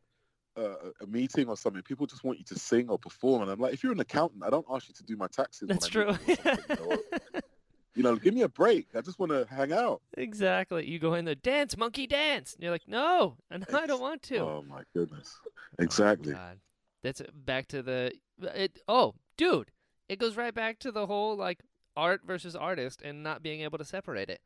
[0.56, 3.42] uh, a meeting or something, people just want you to sing or perform.
[3.42, 5.68] And I'm like, if you're an accountant, I don't ask you to do my taxes.
[5.68, 6.16] That's true.
[6.28, 6.36] you
[6.80, 6.98] or
[7.96, 8.16] you, know?
[8.16, 8.88] Give me a break.
[8.94, 10.02] I just want to hang out.
[10.16, 10.86] exactly.
[10.88, 12.54] You go in there, dance, monkey, dance.
[12.54, 14.38] And you're like, no, and I don't want to.
[14.38, 15.36] Oh my goodness.
[15.44, 15.50] Oh,
[15.82, 16.32] Exactly.
[16.34, 16.58] God.
[17.02, 18.78] That's back to the it.
[18.88, 19.70] Oh, dude,
[20.08, 21.60] it goes right back to the whole like
[21.96, 24.40] art versus artist and not being able to separate it.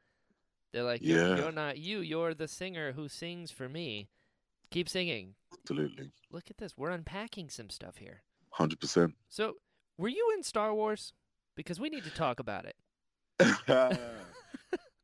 [0.72, 1.36] They're like, you're, Yeah.
[1.36, 2.00] you're not you.
[2.00, 4.08] You're the singer who sings for me.
[4.70, 5.34] Keep singing.
[5.52, 6.10] Absolutely.
[6.30, 6.76] Look at this.
[6.76, 8.22] We're unpacking some stuff here.
[8.50, 9.14] Hundred percent.
[9.28, 9.54] So,
[9.96, 11.14] were you in Star Wars?
[11.56, 12.76] Because we need to talk about it.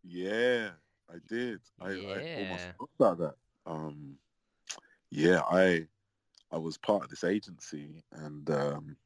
[0.06, 0.70] Yeah,
[1.10, 1.60] I did.
[1.80, 2.72] I, I almost Yeah.
[2.78, 3.34] forgot about that.
[3.66, 4.16] Um
[5.10, 5.86] yeah, I
[6.50, 8.96] I was part of this agency, and um,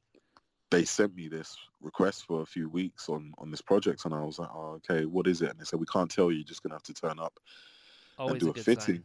[0.71, 4.23] they sent me this request for a few weeks on on this project, and I
[4.23, 5.51] was like, oh, okay, what is it?
[5.51, 6.39] And they said we can't tell you.
[6.39, 7.39] You're just gonna have to turn up
[8.19, 9.05] Always and do a a, fitting.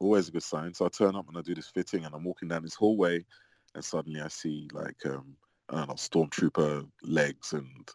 [0.00, 0.74] Always a good sign.
[0.74, 3.24] So I turn up and I do this fitting, and I'm walking down this hallway,
[3.74, 5.36] and suddenly I see like um,
[5.70, 7.90] I don't know stormtrooper legs and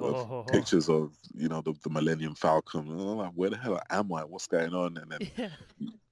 [0.00, 0.44] Oh.
[0.50, 2.88] pictures of you know the, the Millennium Falcon.
[2.88, 4.24] And I'm like, where the hell am I?
[4.24, 4.96] What's going on?
[4.96, 5.56] And then Yeah.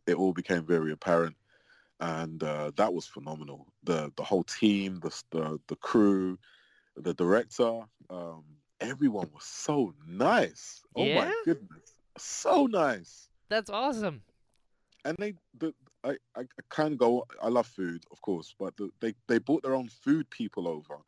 [0.06, 1.36] it all became very apparent,
[2.00, 3.66] and uh, that was phenomenal.
[3.84, 6.38] the The whole team, the the, the crew,
[6.96, 7.80] the director,
[8.10, 8.44] um,
[8.80, 10.82] everyone was so nice.
[10.94, 11.14] Oh Yeah?
[11.14, 13.28] my goodness, so nice.
[13.48, 14.22] That's awesome.
[15.04, 15.72] And they, the,
[16.02, 17.26] I, I kind of go.
[17.40, 20.98] I love food, of course, but the, they they brought their own food people over.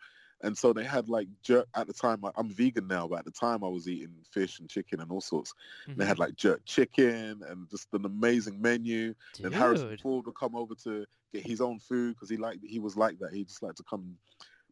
[0.43, 2.25] And so they had like jerk at the time.
[2.25, 5.11] I, I'm vegan now, but at the time I was eating fish and chicken and
[5.11, 5.53] all sorts.
[5.97, 6.09] They Mhm.
[6.09, 9.15] had like jerk chicken and just an amazing menu.
[9.43, 10.01] And Harrison Dude.
[10.01, 13.19] Ford would come over to get his own food because he liked he was like
[13.19, 13.33] that.
[13.33, 14.17] He just liked to come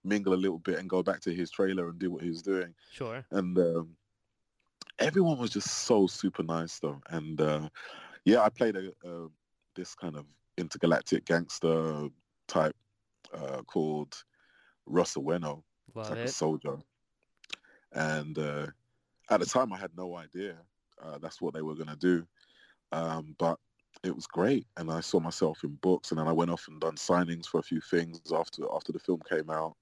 [0.05, 2.43] mingle a little bit and go back to his trailer and do what he was
[2.43, 2.73] doing.
[2.93, 3.25] Sure.
[3.33, 3.97] And um,
[4.99, 7.01] everyone was just so super nice though.
[7.11, 7.69] And uh,
[8.25, 9.29] yeah, I played a, a
[9.75, 10.25] this kind of
[10.57, 12.09] intergalactic gangster
[12.49, 12.77] type
[13.35, 14.15] uh, called
[14.87, 15.63] Russell Weno
[15.95, 16.79] Love like a soldier.
[17.93, 18.67] And uh,
[19.31, 20.57] at the time, I had no idea
[21.03, 22.27] uh, that's what they were going to do.
[22.93, 23.59] Um, but
[24.05, 26.81] it was great, and I saw myself in books, and then I went off and
[26.81, 29.75] done signings for a few things after after the film came out.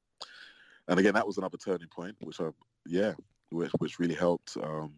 [0.88, 2.50] And again, that was another turning point, which I
[2.86, 3.14] yeah,
[3.50, 4.94] which which really helped um,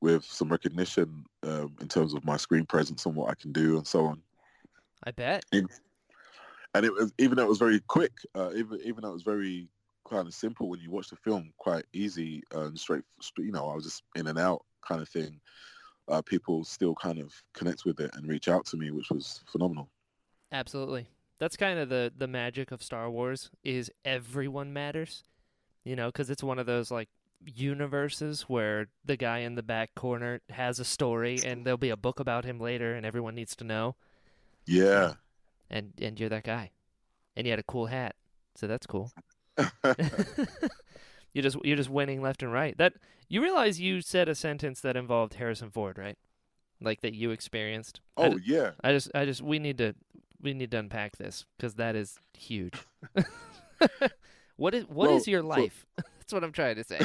[0.00, 3.76] with some recognition um, in terms of my screen presence and what I can do
[3.76, 4.22] and so on
[5.04, 5.44] I bet.
[6.74, 9.22] And it was even though it was very quick, uh, even even though it was
[9.22, 9.68] very
[10.08, 13.02] kind of simple when you watch the film, quite easy uh, and straight.
[13.38, 15.40] You know, I was just in and out kind of thing.
[16.08, 19.42] Uh, people still kind of connect with it and reach out to me, which was
[19.50, 19.88] phenomenal.
[20.52, 21.08] Absolutely.
[21.38, 25.24] That's kind of the the magic of Star Wars is everyone matters.
[25.84, 27.08] You know, cuz it's one of those like
[27.46, 31.96] universes where the guy in the back corner has a story and there'll be a
[31.96, 33.96] book about him later and everyone needs to know
[34.66, 35.14] Yeah.
[35.74, 36.70] And and you're that guy.
[37.36, 38.14] And you had a cool hat.
[38.54, 39.10] So that's cool.
[41.34, 42.78] you just you're just winning left and right.
[42.78, 42.94] That
[43.28, 46.16] you realize you said a sentence that involved Harrison Ford, right?
[46.80, 48.00] Like that you experienced.
[48.16, 48.70] I oh yeah.
[48.82, 49.94] I just, I just, we need to,
[50.40, 52.74] we need to unpack this because that is huge.
[54.56, 55.86] what is, what is Well, your so- life?
[55.96, 57.00] That's what I'm trying to say.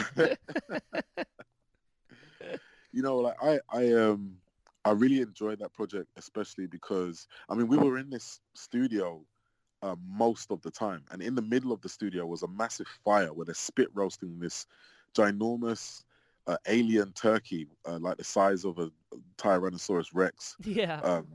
[2.92, 4.38] you know, like I, I um,
[4.86, 9.22] I really enjoyed that project, especially because I mean we were in this studio
[9.82, 12.88] uh, most of the time, and in the middle of the studio was a massive
[13.04, 14.66] fire where they're spit roasting this
[15.14, 16.04] ginormous
[16.48, 18.92] uh, alien turkey, uh, like the size of a
[19.38, 21.00] Tyrannosaurus Rex, yeah.
[21.02, 21.28] um,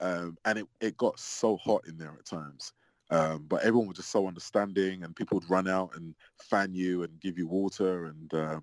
[0.00, 2.72] um, and it, it got so hot in there at times.
[3.10, 7.02] Um, but everyone was just so understanding, and people would run out and fan you
[7.02, 8.62] and give you water, and um,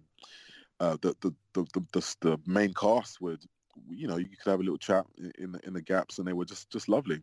[0.80, 3.44] uh, the, the, the, the, the the main cast would,
[3.90, 6.28] you know, you could have a little chat in- in the, in the gaps, and
[6.28, 7.22] they were just just lovely.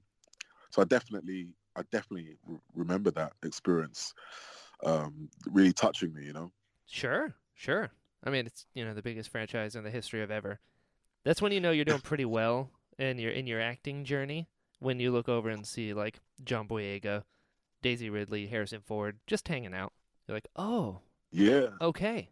[0.70, 4.14] So I definitely, I definitely re- remember that experience,
[4.84, 6.50] um, really touching me, you know.
[6.86, 7.90] Sure, sure.
[8.24, 10.60] I mean, it's you know the biggest franchise in the history of ever.
[11.24, 14.48] That's when you know you're doing pretty well in your in your acting journey.
[14.78, 17.22] When you look over and see like John Boyega,
[17.82, 19.92] Daisy Ridley, Harrison Ford, just hanging out.
[20.26, 21.00] You're like, oh,
[21.30, 22.30] Yeah, okay,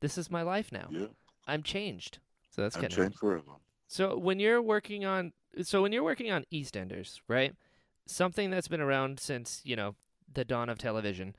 [0.00, 0.88] this is my life now.
[0.90, 1.06] yeah,
[1.46, 2.18] I'm changed.
[2.50, 3.52] So that's kind of forever.
[3.86, 5.32] So when you're working on
[5.62, 7.54] so when you're working on EastEnders, right?
[8.06, 9.96] Something that's been around since, you know,
[10.32, 11.34] the dawn of television.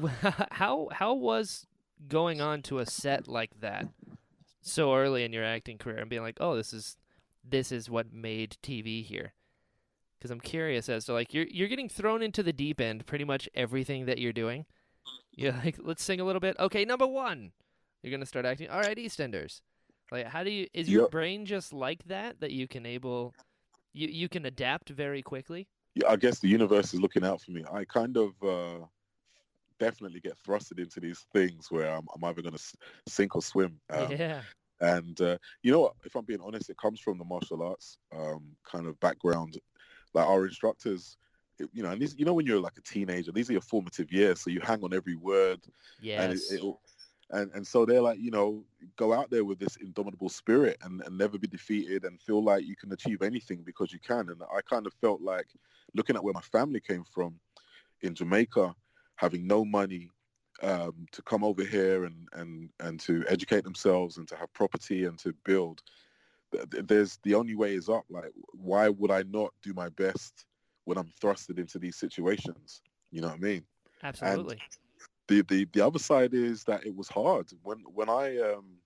[0.52, 1.66] How how was
[2.08, 3.88] going on to a set like that
[4.62, 6.96] so early in your acting career and being like, "Oh, this is
[7.44, 9.34] this is what made TV here."
[10.20, 13.24] Cuz I'm curious as to like you're you're getting thrown into the deep end pretty
[13.24, 14.64] much everything that you're doing.
[15.32, 17.52] You're like, "Let's sing a little bit." Okay, number 1.
[18.02, 18.68] You're going to start acting.
[18.68, 19.60] All right, EastEnders.
[20.12, 21.10] Like how do you is your Yep.
[21.10, 23.32] brain just like that that you can able
[23.94, 25.66] you you can adapt very quickly?
[25.94, 27.64] yeah, I guess the universe is looking out for me.
[27.72, 28.86] I kind of uh,
[29.78, 32.62] definitely get thrusted into these things where I'm, I'm either going to
[33.08, 33.80] sink or swim.
[33.90, 34.42] Um, yeah.
[34.80, 35.94] And uh, you know what?
[36.04, 39.58] If I'm being honest, it comes from the martial arts um, kind of background.
[40.14, 41.16] Like our instructors,
[41.72, 44.10] you know, and these, you know, when you're like a teenager, these are your formative
[44.10, 45.60] years, so you hang on every word,
[46.02, 46.52] and it, Yes.
[46.52, 46.74] it,
[47.32, 48.64] and and so they're like, you know,
[48.96, 52.64] go out there with this indomitable spirit and, and never be defeated and feel like
[52.64, 54.28] you can achieve anything because you can.
[54.28, 55.46] And I kind of felt like
[55.94, 57.38] looking at where my family came from
[58.02, 58.74] in Jamaica,
[59.16, 60.10] having no money
[60.62, 65.06] um, to come over here and, and, and to educate themselves and to have property
[65.06, 65.82] and to build.
[66.52, 68.04] th- th- There's the only way is up.
[68.10, 70.44] Like, why would I not do my best
[70.84, 72.82] when I'm thrusted into these situations.
[73.10, 73.64] You know what I mean?
[74.02, 74.58] Absolutely.
[75.28, 78.80] The the the other side is that it was hard when when I um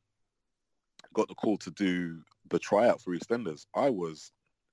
[1.12, 3.66] got the call to do the tryout for EastEnders.
[3.74, 4.32] I was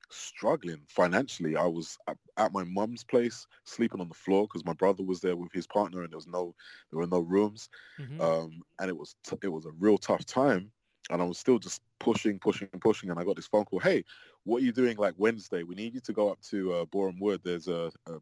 [0.09, 1.55] struggling financially.
[1.55, 5.21] I was at, at my mum's place, sleeping on the floor because my brother was
[5.21, 6.55] there with his partner, and there was no
[6.89, 8.17] there were no rooms, Mhm.
[8.19, 10.71] um, and it was t- it was a real tough time.
[11.09, 13.79] And I was still just pushing, pushing, pushing, and I got this phone call.
[13.79, 14.05] Hey,
[14.43, 14.95] what are you doing?
[14.97, 17.43] Like Wednesday, we need you to go up to uh, Borehamwood.
[17.43, 18.19] There's a, a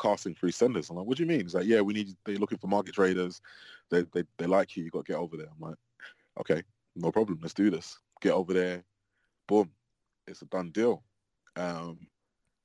[0.00, 0.90] casting for senders.
[0.90, 1.40] I'm like, what do you mean?
[1.40, 2.08] He's like, yeah, we need.
[2.24, 3.40] They're looking for market traders.
[3.90, 4.84] They they they like you.
[4.84, 5.48] You got to get over there.
[5.48, 5.78] I'm like,
[6.40, 6.62] okay,
[6.94, 7.38] no problem.
[7.40, 7.98] Let's do this.
[8.20, 8.84] Get over there.
[9.46, 9.70] Boom,
[10.26, 11.02] it's a done deal.
[11.56, 11.98] Um,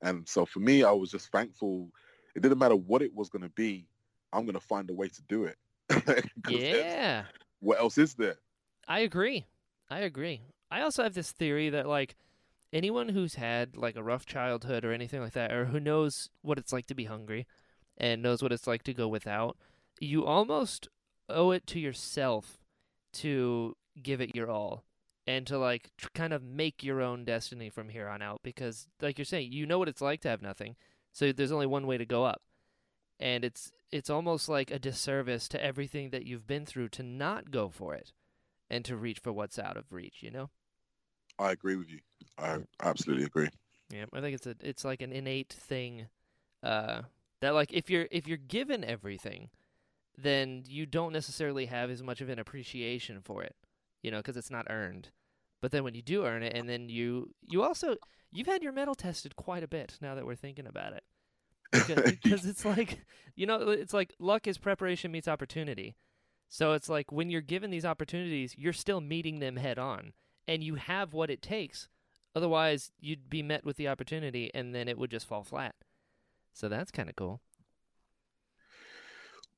[0.02, 1.88] and so for me, I was just thankful.
[2.34, 3.86] It didn't matter what it was going to be.
[4.32, 6.26] I'm going to find a way to do it.
[6.48, 7.24] yeah.
[7.60, 8.36] What else is there?
[8.88, 9.46] I agree.
[9.90, 10.40] I agree.
[10.70, 12.16] I also have this theory that like
[12.72, 16.58] anyone who's had like a rough childhood or anything like that, or who knows what
[16.58, 17.46] it's like to be hungry
[17.96, 19.56] and knows what it's like to go without,
[20.00, 20.88] you almost
[21.28, 22.58] owe it to yourself
[23.12, 24.84] to give it your all
[25.26, 28.88] and to like tr- kind of make your own destiny from here on out because
[29.00, 30.74] like you're saying you know what it's like to have nothing
[31.12, 32.42] so there's only one way to go up.
[33.20, 37.50] And it's it's almost like a disservice to everything that you've been through to not
[37.50, 38.12] go for it
[38.70, 40.48] and to reach for what's out of reach you know
[41.38, 41.98] I agree with you.
[42.38, 43.48] I absolutely agree.
[43.90, 46.06] yeah i think it's a it's like an innate thing
[46.62, 47.02] uh
[47.42, 49.50] that like if you're if you're given everything
[50.16, 53.54] then you don't necessarily have as much of an appreciation for it
[54.02, 55.10] you know because it's not earned.
[55.60, 57.96] But then when you do earn it and then you you also
[58.32, 61.04] you've had your metal tested quite a bit now that we're thinking about it.
[61.70, 63.00] Because, because it's like
[63.36, 65.94] you know it's like luck is preparation meets opportunity.
[66.48, 70.12] So it's like when you're given these opportunities you're still meeting them head on
[70.46, 71.88] and you have what it takes
[72.34, 75.74] otherwise you'd be met with the opportunity and then it would just fall flat.
[76.52, 77.40] So that's kind of cool.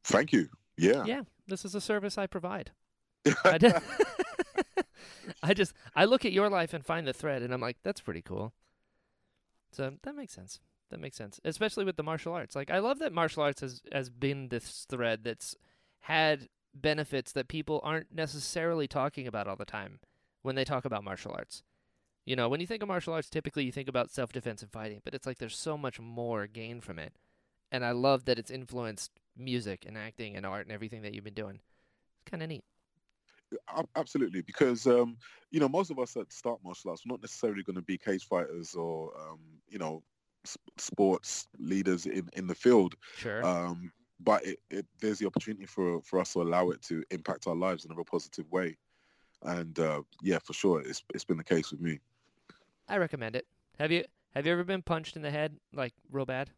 [0.05, 0.49] Thank you.
[0.77, 1.05] Yeah.
[1.05, 2.73] yeah this is a service i provide.
[5.43, 8.01] I just I look at your life and find the thread and I'm like that's
[8.01, 8.53] pretty cool.
[9.73, 10.61] So that makes sense.
[10.91, 12.55] That makes sense especially with the martial arts.
[12.55, 15.57] Like I love that martial arts has has been this thread that's
[16.01, 20.01] had benefits that people aren't necessarily talking about all the time
[20.45, 21.63] when they talk about martial arts.
[22.25, 25.03] You know when you think of martial arts typically you think about self-defense and fighting
[25.05, 27.13] but it's like there's so much more gain from it.
[27.73, 31.25] And I love that it's influenced music and acting and art and everything that you've
[31.25, 31.57] been doing.
[31.57, 32.65] It's kind of neat
[33.97, 35.17] Absolutely, because um,
[35.51, 37.99] you know most of us that start martial arts, we're not necessarily going to be
[37.99, 39.39] cage fighters or um,
[39.69, 40.03] you know
[40.77, 42.95] sports leaders in, in the field.
[43.17, 43.45] sure.
[43.45, 47.47] Um, but it, it, there's the opportunity for for us to allow it to impact
[47.47, 48.77] our lives in a real positive way.
[49.45, 52.01] And uh, yeah, for sure, it's it's been the case with me.
[52.89, 53.47] I recommend it.
[53.79, 56.51] Have you have you ever been punched in the head like real bad?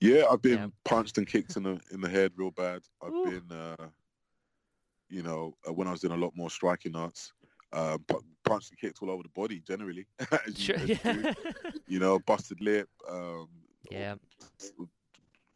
[0.00, 0.66] Yeah, I've been Yeah.
[0.84, 2.82] punched and kicked in the in the head real bad.
[3.02, 3.24] I've Ooh.
[3.40, 3.88] been, uh,
[5.08, 7.32] you know, uh, when I was doing a lot more striking arts,
[7.72, 7.98] uh,
[8.44, 10.06] punched and kicked all over the body generally.
[10.46, 10.76] you- Sure.
[10.76, 11.32] Yeah.
[11.86, 13.48] you know, busted lip, um,
[13.90, 14.16] yeah.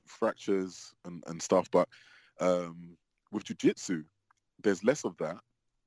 [0.07, 1.71] fractures and, and stuff.
[1.71, 1.89] But
[2.41, 2.97] um,
[3.33, 4.05] with jujitsu,
[4.63, 5.37] there's less of that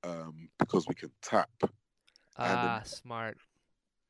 [0.04, 1.50] um, because we can tap.
[2.36, 3.38] Ah, smart.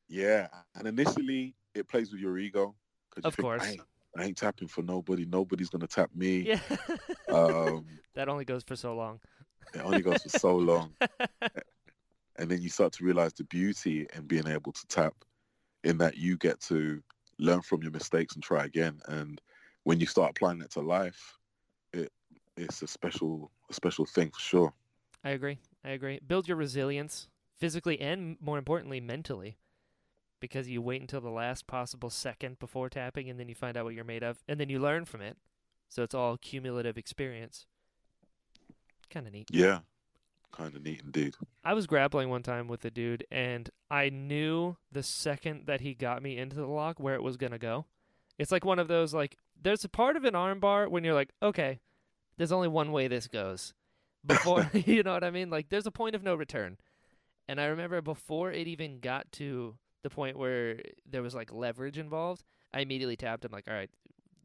[0.08, 2.76] Yeah, and initially it plays with your ego.
[3.12, 3.64] 'cause you Of think, course.
[3.64, 3.82] I ain't,
[4.18, 5.26] I ain't tapping for nobody.
[5.26, 6.50] Nobody's gonna tap me.
[6.50, 6.60] Yeah.
[7.32, 9.20] Um, that only goes for so long.
[9.74, 10.96] it only goes for so long,
[12.38, 15.14] and then you start to realize the beauty in being able to tap,
[15.84, 17.04] in that you get to
[17.40, 19.02] learn from your mistakes and try again.
[19.08, 19.42] And
[19.84, 21.38] when you start applying that to life,
[21.94, 22.12] it
[22.58, 24.74] it's a special a special thing for sure.
[25.24, 25.60] I agree.
[25.84, 26.20] I agree.
[26.26, 27.28] Build your resilience
[27.58, 29.58] physically and more importantly mentally.
[30.40, 33.86] Because you wait until the last possible second before tapping and then you find out
[33.86, 35.38] what you're made of and then you learn from it.
[35.90, 37.66] So it's all cumulative experience.
[39.10, 39.50] Kind of neat.
[39.52, 39.82] Yeah,
[40.52, 41.36] kind of neat indeed.
[41.64, 45.94] I was grappling one time with a dude, and I knew the second that he
[45.94, 47.86] got me into the lock where it was gonna go.
[48.40, 51.30] It's like one of those like there's a part of an armbar when you're like,
[51.44, 51.80] okay,
[52.38, 53.76] there's only one way this goes.
[54.26, 55.50] Before you know what I mean?
[55.50, 56.78] Like there's a point of no return.
[57.48, 61.98] And I remember before it even got to the point where there was like leverage
[61.98, 62.44] involved,
[62.74, 63.90] I immediately tapped him like, all right,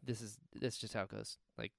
[0.05, 1.39] this is this is just how it goes.
[1.57, 1.72] Like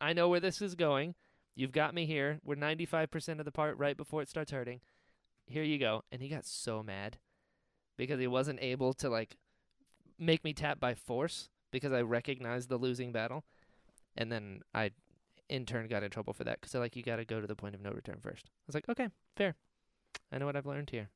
[0.00, 1.14] I know where this is going.
[1.54, 2.38] You've got me here.
[2.44, 4.80] We're 95% of the part right before it starts hurting.
[5.46, 6.04] Here you go.
[6.12, 7.18] And he got so mad
[7.96, 9.36] because he wasn't able to like
[10.18, 13.44] make me tap by force because I recognized the losing battle.
[14.16, 14.90] And then I
[15.48, 17.46] in turn got in trouble for that cuz they're like you got to go to
[17.46, 18.46] the point of no return first.
[18.46, 19.54] I was like, "Okay, fair.
[20.32, 21.10] I know what I've learned here."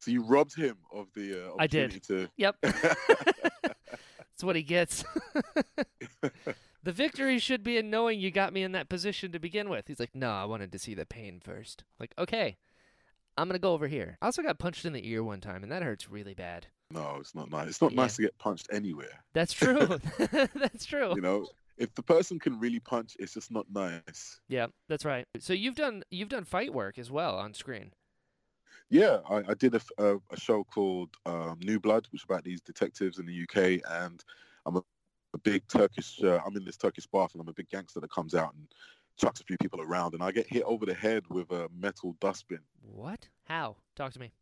[0.00, 1.90] So you robbed him of the uh, I did.
[1.92, 2.56] opportunity Yep.
[2.62, 5.02] That's what he gets.
[6.82, 9.88] the victory should be in knowing you got me in that position to begin with.
[9.88, 11.84] He's like, no, I wanted to see the pain first.
[11.98, 12.58] Like, okay,
[13.38, 14.18] I'm gonna go over here.
[14.20, 16.66] I also got punched in the ear one time, and that hurts really bad.
[16.90, 17.68] No, it's not nice.
[17.68, 18.02] It's not Yeah.
[18.02, 19.24] nice to get punched anywhere.
[19.32, 19.98] That's true.
[20.54, 21.14] that's true.
[21.14, 24.40] You know, if the person can really punch, it's just not nice.
[24.48, 25.26] Yeah, that's right.
[25.38, 27.92] So you've done you've done fight work as well on screen.
[28.88, 33.18] Yeah, I, I did a show called um, New Blood, which is about these detectives
[33.18, 34.22] in the UK, and
[34.64, 34.82] I'm a,
[35.34, 36.22] a big Turkish.
[36.22, 38.68] Uh, I'm in this Turkish bath, and I'm a big gangster that comes out and
[39.16, 42.16] chucks a few people around, and I get hit over the head with a metal
[42.20, 42.60] dustbin.
[42.80, 43.28] What?
[43.44, 43.76] How?
[43.96, 44.32] Talk to me.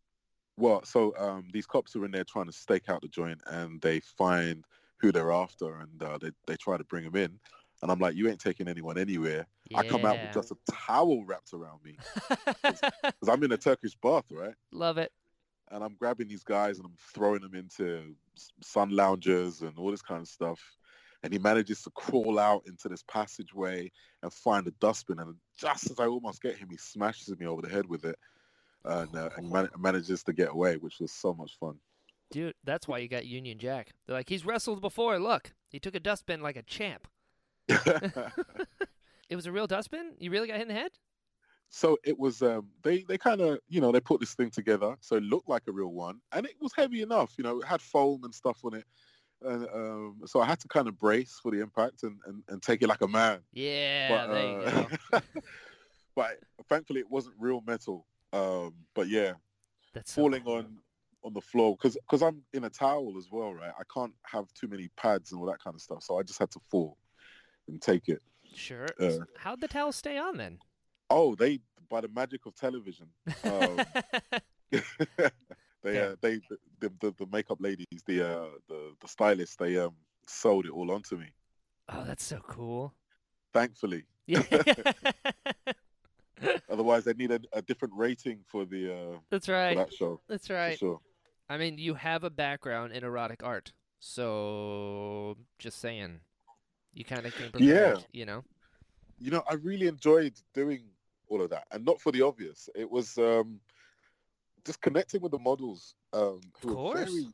[0.58, 3.80] Well, so um, these cops are in there trying to stake out the joint, and
[3.80, 4.64] they find
[5.04, 7.38] who they're after, and uh, they they try to bring them in,
[7.82, 9.46] and I'm like, you ain't taking anyone anywhere.
[9.70, 9.78] Yeah.
[9.80, 11.96] I come out with just a towel wrapped around me
[12.62, 14.54] because I'm in a Turkish bath, right?
[14.72, 15.12] Love it.
[15.70, 18.14] and I'm grabbing these guys and I'm throwing them into
[18.62, 20.60] sun loungers and all this kind of stuff.
[21.22, 23.90] And he manages to crawl out into this passageway
[24.22, 25.18] and find a dustbin.
[25.20, 28.18] And just as I almost get him, he smashes me over the head with it
[28.84, 31.76] and, uh, and man- manages to get away, which was so much fun.
[32.34, 33.90] Dude, that's why you got Union Jack.
[34.06, 35.20] They're like, he's wrestled before.
[35.20, 37.06] Look, he took a dustbin like a champ.
[39.30, 40.14] It was a real dustbin?
[40.18, 40.92] You really got hit in the head?
[41.70, 44.96] so it was, um, they, they kind of, you know, they put this thing together.
[45.00, 46.20] So it looked like a real one.
[46.32, 48.84] And it was heavy enough, you know, it had foam and stuff on it.
[49.42, 52.62] And um, so I had to kind of brace for the impact and, and, and
[52.62, 53.40] take it like a man.
[53.52, 55.20] Yeah, but, there you uh, go.
[56.14, 58.06] but thankfully it wasn't real metal.
[58.32, 59.32] Um, but yeah,
[59.94, 60.58] That's so falling cool.
[60.58, 60.76] on
[61.24, 63.72] on the floor because because I'm in a towel as well, right?
[63.78, 66.38] I can't have too many pads and all that kind of stuff, so I just
[66.38, 66.96] had to fall
[67.68, 68.20] and take it.
[68.54, 68.86] Sure.
[69.00, 70.58] uh, How'd the towel stay on then?
[71.10, 71.60] Oh, they
[71.90, 73.06] by the magic of television,
[73.44, 73.84] um,
[75.82, 76.40] they uh, they
[76.80, 79.94] the, the the makeup ladies, the uh the the stylists, they um
[80.26, 81.26] sold it all onto me.
[81.90, 82.92] oh, that's so cool.
[83.52, 84.42] Thankfully, Yeah.
[86.68, 89.76] otherwise they need a, a different rating for the uh that's for right.
[89.76, 90.78] that show That's right.
[90.78, 91.00] sure.
[91.48, 96.20] I mean, you have a background in erotic art, so just saying,
[96.94, 97.94] you kind of came Yeah.
[98.12, 98.44] you know.
[99.20, 100.84] you know, I really enjoyed doing
[101.28, 102.68] all of that, and not for the obvious.
[102.74, 103.60] It was um,
[104.64, 107.10] just connecting with the models, um, who Of were course.
[107.10, 107.26] very,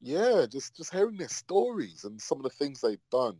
[0.00, 3.36] yeah, just just hearing their stories and some of the things they've done,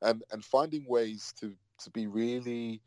[0.00, 2.80] and and finding ways to to be really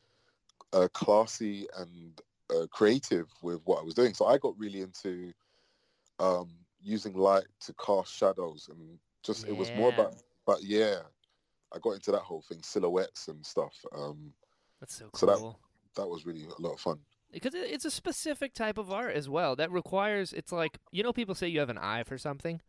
[0.73, 4.13] uh, classy and uh, creative with what I was doing.
[4.13, 5.31] So I got really into
[6.19, 6.49] um,
[6.81, 10.99] using light to cast shadows, and just it was more about, but yeah,
[11.73, 13.73] I got into that whole thing, silhouettes and stuff.
[13.91, 14.33] Um,
[14.79, 15.55] That's so cool So that-
[16.01, 16.99] that was really a lot of fun.
[17.31, 21.11] because it's a specific type of art as well that requires it's like you know
[21.13, 22.61] people say you have an eye for something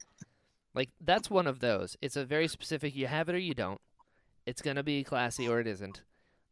[0.75, 3.81] like that's one of those it's a very specific you have it or you don't
[4.45, 6.03] it's to be classy or it isn't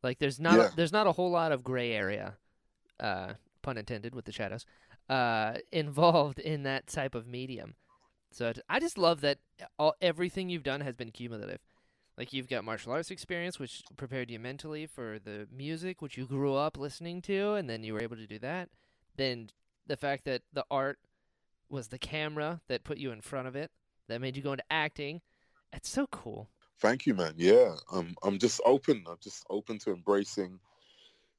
[0.02, 0.68] like there's not Yeah.
[0.72, 2.36] a, there's not a whole lot of gray area
[3.00, 3.34] uh
[3.64, 4.64] pun intended with the shadows
[5.08, 7.74] uh involved in that type of medium
[8.30, 9.38] so i just love that
[9.78, 11.58] all everything you've done has been cumulative
[12.16, 16.26] like you've got martial arts experience, which prepared you mentally for the music, which you
[16.26, 18.68] grew up listening to, and then you were able to do that.
[19.16, 19.50] Then
[19.86, 20.98] the fact that the art
[21.68, 23.70] was the camera that put you in front of it,
[24.08, 25.22] that made you go into acting.
[25.72, 26.48] It's so cool.
[26.78, 27.34] Thank you, man.
[27.36, 29.04] Yeah, um, I'm just open.
[29.08, 30.60] I'm just open to embracing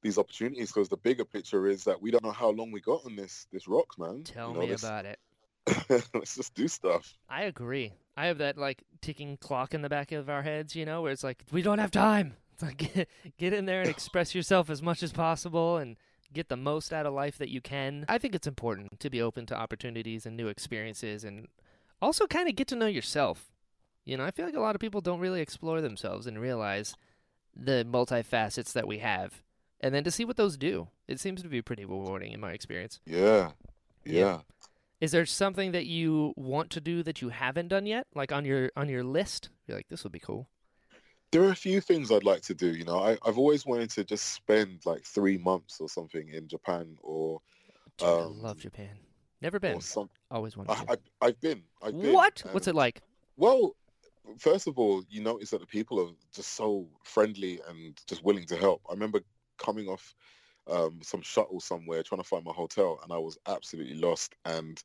[0.06, 3.03] these opportunities because the bigger picture is that we don't know how long we got
[3.06, 4.24] on this this rock, man.
[4.24, 5.20] Tell You know, me let's, about it.
[6.14, 7.18] let's just do stuff.
[7.28, 7.91] I agree.
[8.16, 11.12] I have that like ticking clock in the back of our heads, you know, where
[11.12, 12.36] it's like we don't have time.
[12.53, 15.97] It's like get, get in there and express yourself as much as possible and
[16.32, 18.06] get the most out of life that you can.
[18.08, 21.47] I think it's important to be open to opportunities and new experiences and
[21.99, 23.49] also kind of get to know yourself.
[24.06, 26.95] You know, I feel like a lot of people don't really explore themselves and realize
[27.56, 29.41] the multifacets that we have.
[29.86, 30.88] And then to see what those do.
[31.07, 32.99] It seems to be pretty rewarding in my experience.
[33.05, 33.51] Yeah,
[34.03, 34.19] Yeah.
[34.19, 34.39] yeah.
[34.99, 38.45] Is there something that you want to do that you haven't done yet, like on
[38.45, 39.49] your on your list?
[39.67, 40.47] You're like, this would be cool.
[41.31, 42.69] There are a few things I'd like to do.
[42.75, 46.47] You know, I, I've always wanted to just spend like three months or something in
[46.47, 47.41] Japan or
[47.99, 48.97] Dude, Um, I love Japan.
[49.39, 49.79] Never been.
[49.81, 50.09] some.
[50.31, 50.91] Always wanted to.
[50.93, 51.61] I, I've been.
[51.83, 52.11] I've been.
[52.13, 52.41] What?
[52.53, 53.01] What's it like?
[53.38, 53.75] Well,
[54.39, 58.45] first of all, you notice that the people are just so friendly and just willing
[58.47, 58.81] to help.
[58.89, 59.19] I remember
[59.58, 60.14] coming off
[60.68, 64.36] um, some shuttle somewhere trying to find my hotel, and I was absolutely lost.
[64.45, 64.82] And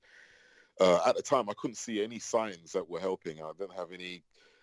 [0.80, 3.42] uh, at the time, I couldn't see any signs that were helping.
[3.42, 4.22] I didn't have any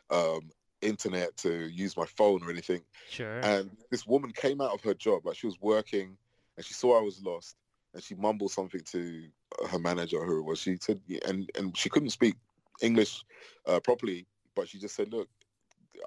[0.10, 0.50] um,
[0.82, 2.82] internet to use my phone or anything.
[3.10, 3.40] Sure.
[3.40, 6.18] And this woman came out of her job, like she was working,
[6.56, 7.56] and she saw I was lost,
[7.94, 9.24] and she mumbled something to
[9.70, 10.60] her manager, who it was.
[10.60, 12.36] She said, and and she couldn't speak
[12.82, 13.24] English
[13.66, 15.30] uh, properly, but she just said, look,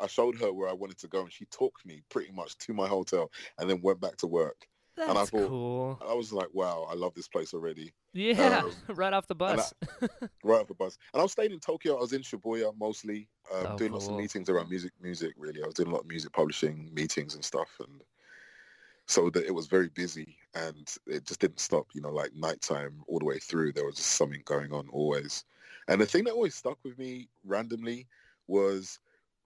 [0.01, 2.74] I showed her where I wanted to go, and she took me pretty much to
[2.74, 4.66] my hotel, and then went back to work.
[4.97, 5.99] That's and I thought- cool.
[6.07, 7.93] I was like, wow, I love this place already.
[8.12, 9.72] Yeah, um, right off the bus.
[10.43, 10.99] Right off the bus.
[11.12, 11.97] And I was staying in Tokyo.
[11.97, 14.93] I was in Shibuya mostly, um, Oh, doing lots of meetings around music.
[15.01, 15.62] Music, really.
[15.62, 18.01] I was doing a lot of music publishing meetings and stuff, and
[19.07, 21.86] so that it was very busy, and it just didn't stop.
[21.95, 25.45] You know, like nighttime all the way through, there was just something going on always.
[25.88, 28.07] And the thing that always stuck with me randomly
[28.47, 28.99] was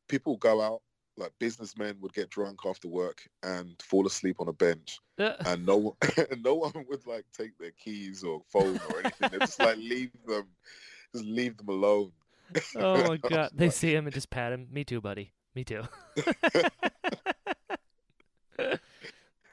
[0.09, 0.81] people go out.
[1.17, 5.77] Like businessmen would get drunk after work and fall asleep on a bench, and no
[5.77, 5.95] one,
[6.45, 9.31] no one would like take their keys or phone or anything.
[9.31, 10.49] They just like leave them,
[11.13, 12.11] just leave them alone.
[12.77, 14.67] oh my god, they like- see him and just pat him.
[14.73, 15.31] Me too, buddy.
[15.55, 15.83] Me too.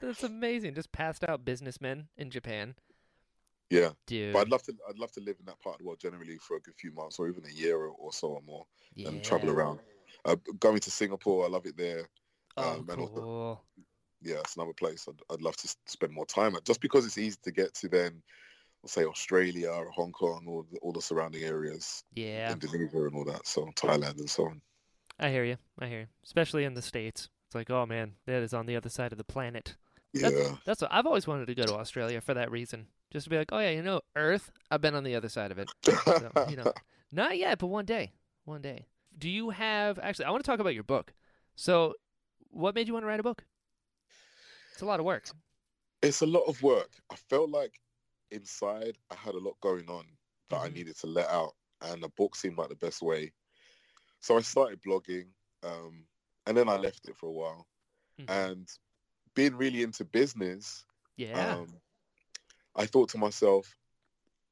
[0.01, 0.73] That's amazing.
[0.73, 2.73] Just passed out businessmen in Japan,
[3.69, 4.33] Yeah, dude.
[4.33, 4.73] but I'd love to.
[4.89, 6.91] I'd love to live in that part of the world generally for a good few
[6.91, 8.65] months or even a year or, or so or more,
[8.97, 9.79] and travel around.
[10.25, 12.07] Uh, going to Singapore, I love it there.
[12.57, 13.61] Oh, um, and also-
[14.21, 17.17] Yeah, it's another place I'd, I'd love to spend more time at, just because it's
[17.17, 17.89] easy to get to.
[17.89, 18.21] Then,
[18.83, 23.15] let's say Australia or Hong Kong or the, all the surrounding areas, Yeah, Indonesia and
[23.15, 23.47] all that.
[23.47, 24.61] So Thailand and so on.
[25.19, 25.57] I hear you.
[25.79, 26.07] I hear you.
[26.23, 29.17] Especially in the states, it's like, oh man, that is on the other side of
[29.17, 29.75] the planet.
[30.13, 32.87] Yeah, That's, that's what I've always wanted to go to Australia for that reason.
[33.11, 34.51] Just to be like, oh yeah, you know, Earth.
[34.69, 35.69] I've been on the other side of it.
[35.83, 36.71] So, you know,
[37.11, 38.11] not yet, but one day.
[38.45, 38.87] One day.
[39.21, 40.25] Do you have actually?
[40.25, 41.13] I want to talk about your book.
[41.55, 41.93] So,
[42.49, 43.45] what made you want to write a book?
[44.73, 45.29] It's a lot of work.
[46.01, 46.89] it's a lot of work.
[47.11, 47.79] I felt like
[48.31, 50.07] inside I had a lot going on
[50.49, 50.73] that I Mhm.
[50.73, 53.31] needed to let out, and a book seemed like the best way.
[54.21, 55.27] So I started blogging,
[55.61, 56.07] um,
[56.47, 57.67] and then I left it for a while.
[58.17, 58.25] Mhm.
[58.27, 58.79] And
[59.35, 60.83] being really into business,
[61.17, 61.57] Yeah.
[61.57, 61.79] um,
[62.75, 63.77] I thought to myself,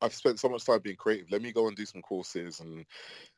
[0.02, 1.32] I've spent so much time being creative.
[1.32, 2.86] Let me go and do some courses and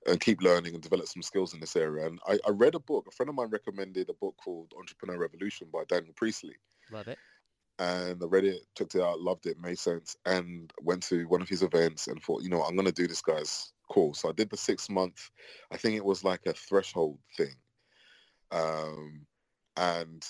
[0.07, 2.07] and keep learning and develop some skills in this area.
[2.07, 3.05] And I, I read a book.
[3.07, 6.55] A friend of mine recommended a book called Entrepreneur Revolution by Daniel Priestley
[6.91, 7.19] Love it.
[7.79, 11.41] and I read it, checked it out, loved it, made sense, and went to one
[11.41, 14.19] of his events and thought, you know, I'm going to do this guy's course.
[14.21, 15.29] So I did the six month,
[15.71, 17.55] I think it was like a threshold thing,
[18.51, 19.25] um,
[19.77, 20.23] and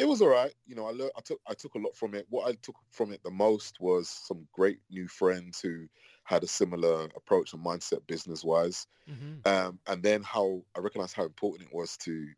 [0.00, 0.54] it was all right.
[0.66, 2.26] You know, I learned, I took, I took a lot from it.
[2.30, 5.86] What I took from it the most was some great new friends who
[6.24, 11.16] had a similar approach and mindset business wise hmm um, and then how I recognized
[11.16, 12.28] how important it was to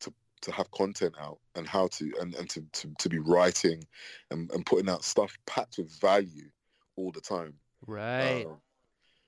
[0.00, 3.82] to to have content out and how to and, and to, to, to be writing
[4.30, 6.50] and, and putting out stuff packed with value
[6.96, 7.54] all the time.
[7.86, 8.46] Right.
[8.46, 8.60] Um,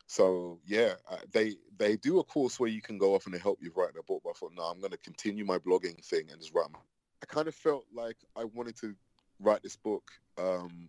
[0.06, 0.94] so yeah,
[1.32, 3.90] they they do a course where you can go off and they help you write
[3.98, 4.22] a book.
[4.24, 6.70] But I thought, no, I'm going to continue my blogging thing and just write.
[6.72, 6.78] My,
[7.22, 8.94] I kind of felt like I wanted to
[9.40, 10.88] write this book um,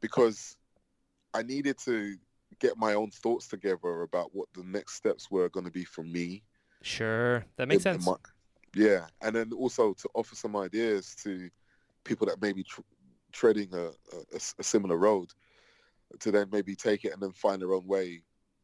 [0.00, 0.56] because
[1.32, 2.16] I needed to
[2.60, 6.04] get my own thoughts together about what the next steps were going to be for
[6.04, 6.42] me.
[6.82, 7.44] sure.
[7.56, 8.06] That makes in- in sense.
[8.06, 8.16] my-
[8.76, 11.48] yeah, and then also to offer some ideas to
[12.02, 12.80] people that may be tr-
[13.32, 15.30] treading a, a, a similar road,
[16.20, 18.22] to then maybe take it and then find their own way,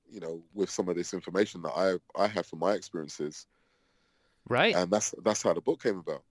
[0.09, 3.47] you know, with some of this information that I I have from my experiences,
[4.49, 4.75] right.
[4.75, 6.25] and that's that's how the book came about.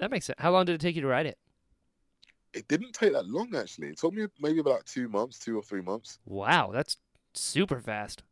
[0.00, 0.38] That makes sense.
[0.40, 1.38] How long did it take you to write it?
[2.52, 3.88] It didn't take that long actually.
[3.88, 6.18] It took me maybe about two months, two or three months.
[6.26, 6.96] Wow, that's
[7.34, 8.24] super fast.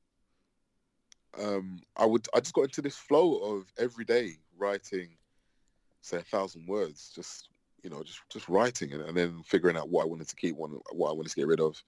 [1.39, 5.11] um, I would I just got into this flow of every day writing,
[6.01, 7.49] say a thousand words, just
[7.83, 10.57] you know, just just writing and, and then figuring out what I wanted to keep,
[10.57, 11.83] what, what I wanted to get rid of,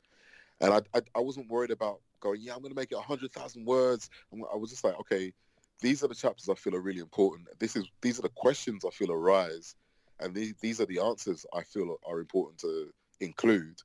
[0.61, 3.01] and I I, I wasn't worried about going, yeah, I'm going to make it a
[3.01, 4.11] hundred thousand words.
[4.33, 5.33] I was just like, okay,
[5.81, 7.49] these are the chapters I feel are really important.
[7.59, 9.74] This is these are the questions I feel arise,
[10.20, 13.78] and these these are the answers I feel are, important to include.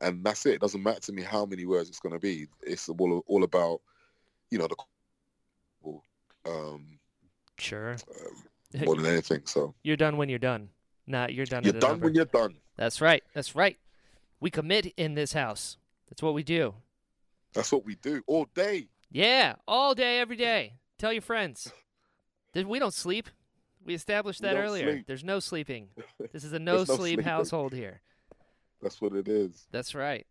[0.00, 0.54] And that's it.
[0.54, 2.46] It doesn't matter to me how many words it's going to be.
[2.62, 3.80] It's all all about,
[4.50, 4.76] you know, the
[6.46, 6.98] um,
[7.58, 7.92] Sure.
[7.92, 9.42] um, more than anything.
[9.44, 10.68] So You're done when you're done.
[11.06, 11.62] Not you're done.
[11.64, 12.06] You're done number.
[12.06, 12.56] when you're done.
[12.76, 13.22] That's right.
[13.34, 13.78] That's right.
[14.40, 15.76] We commit in this house.
[16.08, 16.74] That's what we do.
[17.52, 18.88] That's what we do all day.
[19.10, 20.72] Yeah, all day, every day.
[20.98, 21.72] Tell your friends.
[22.54, 23.28] We don't sleep.
[23.84, 24.92] We established that don't earlier.
[24.92, 25.06] sleep.
[25.06, 25.88] There's no sleeping.
[26.32, 27.24] This is a no no sleep sleeping.
[27.24, 28.00] household here.
[28.82, 29.66] That's what it is.
[29.70, 30.26] That's right.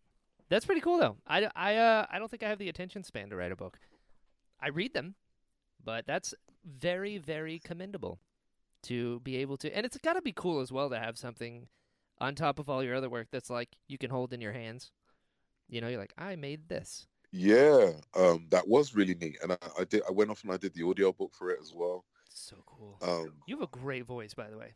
[0.49, 1.17] That's pretty cool though.
[1.27, 3.79] I, I, uh, I don't think I have the attention span to write a book.
[4.61, 5.15] I read them,
[5.83, 6.33] but that's
[6.65, 8.19] very, very commendable
[8.83, 9.75] to be able to.
[9.75, 11.67] And it's got to be cool as well to have something
[12.19, 14.91] on top of all your other work that's like you can hold in your hands.
[15.69, 17.07] You know, you're like, I made this.
[17.35, 20.03] Yeah, um, that was really neat, and I, I did.
[20.07, 22.05] I went off and I did the audio book for it as well.
[22.29, 22.97] So cool.
[23.01, 24.75] Um, You have a great voice, by the way.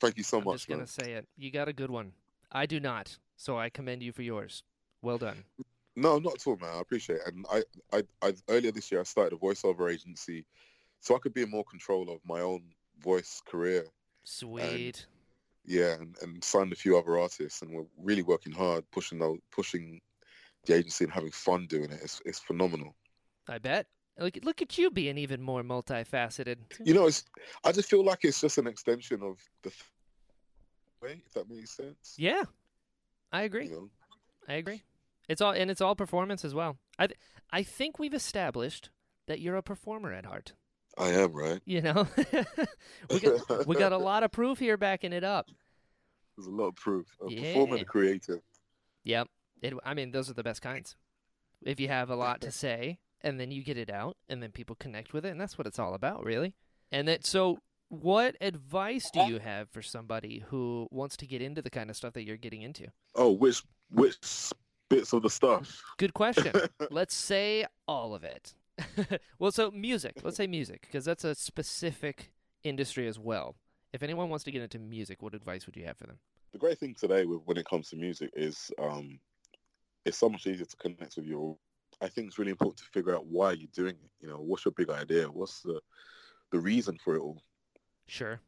[0.00, 0.42] thank you so much.
[0.42, 0.56] I'm much.
[0.56, 1.28] just gonna say it.
[1.36, 2.10] You got a good one.
[2.50, 4.64] I do not, so I commend you for yours.
[5.00, 5.44] Well done.
[5.94, 6.74] No, not at all, man.
[6.74, 7.32] I appreciate it.
[7.32, 7.62] And I,
[7.92, 10.44] I, I earlier this year I started a voiceover agency,
[11.00, 12.64] so I could be in more control of my own
[13.00, 13.86] voice career.
[14.24, 15.06] Sweet.
[15.64, 19.38] Yeah, and, and signed a few other artists, and we're really working hard, pushing those,
[19.52, 20.00] pushing
[20.66, 22.00] the agency and having fun doing it.
[22.02, 22.94] It's it's phenomenal.
[23.48, 23.86] I bet.
[24.18, 26.56] Look, look at you being even more multifaceted.
[26.84, 27.24] You know, it's
[27.64, 29.82] I just feel like it's just an extension of the th-
[31.02, 32.14] way, if that makes sense.
[32.16, 32.42] Yeah,
[33.32, 33.66] I agree.
[33.66, 33.90] You know?
[34.48, 34.82] I agree.
[35.28, 36.78] It's all and it's all performance as well.
[36.98, 37.18] I th-
[37.50, 38.90] I think we've established
[39.26, 40.54] that you're a performer at heart.
[40.98, 41.60] I am right.
[41.66, 42.06] You know,
[43.10, 45.48] we got we got a lot of proof here backing it up.
[46.36, 47.06] There's a lot of proof.
[47.26, 47.40] A Yeah.
[47.52, 48.40] performer a creative.
[49.04, 49.28] Yep.
[49.62, 50.96] It, I mean, those are the best kinds.
[51.64, 54.52] If you have a lot to say and then you get it out and then
[54.52, 56.54] people connect with it, and that's what it's all about, really.
[56.92, 61.62] And that so what advice do you have for somebody who wants to get into
[61.62, 62.88] the kind of stuff that you're getting into?
[63.14, 64.52] Oh, which which
[64.88, 65.82] bits of the stuff?
[65.96, 66.52] Good question.
[66.90, 68.54] Let's say all of it.
[69.38, 70.20] well, so music.
[70.22, 72.30] Let's say music because that's a specific
[72.62, 73.56] industry as well.
[73.92, 76.18] If anyone wants to get into music, what advice would you have for them?
[76.56, 79.18] the great thing today with when it comes to music is um,
[80.06, 81.56] it's so much easier to connect with your.
[82.00, 84.10] I think it's really important to figure out why you're doing it.
[84.20, 85.26] You know, what's your big idea?
[85.26, 85.80] What's the
[86.52, 87.42] the reason for it all?
[88.06, 88.40] Sure.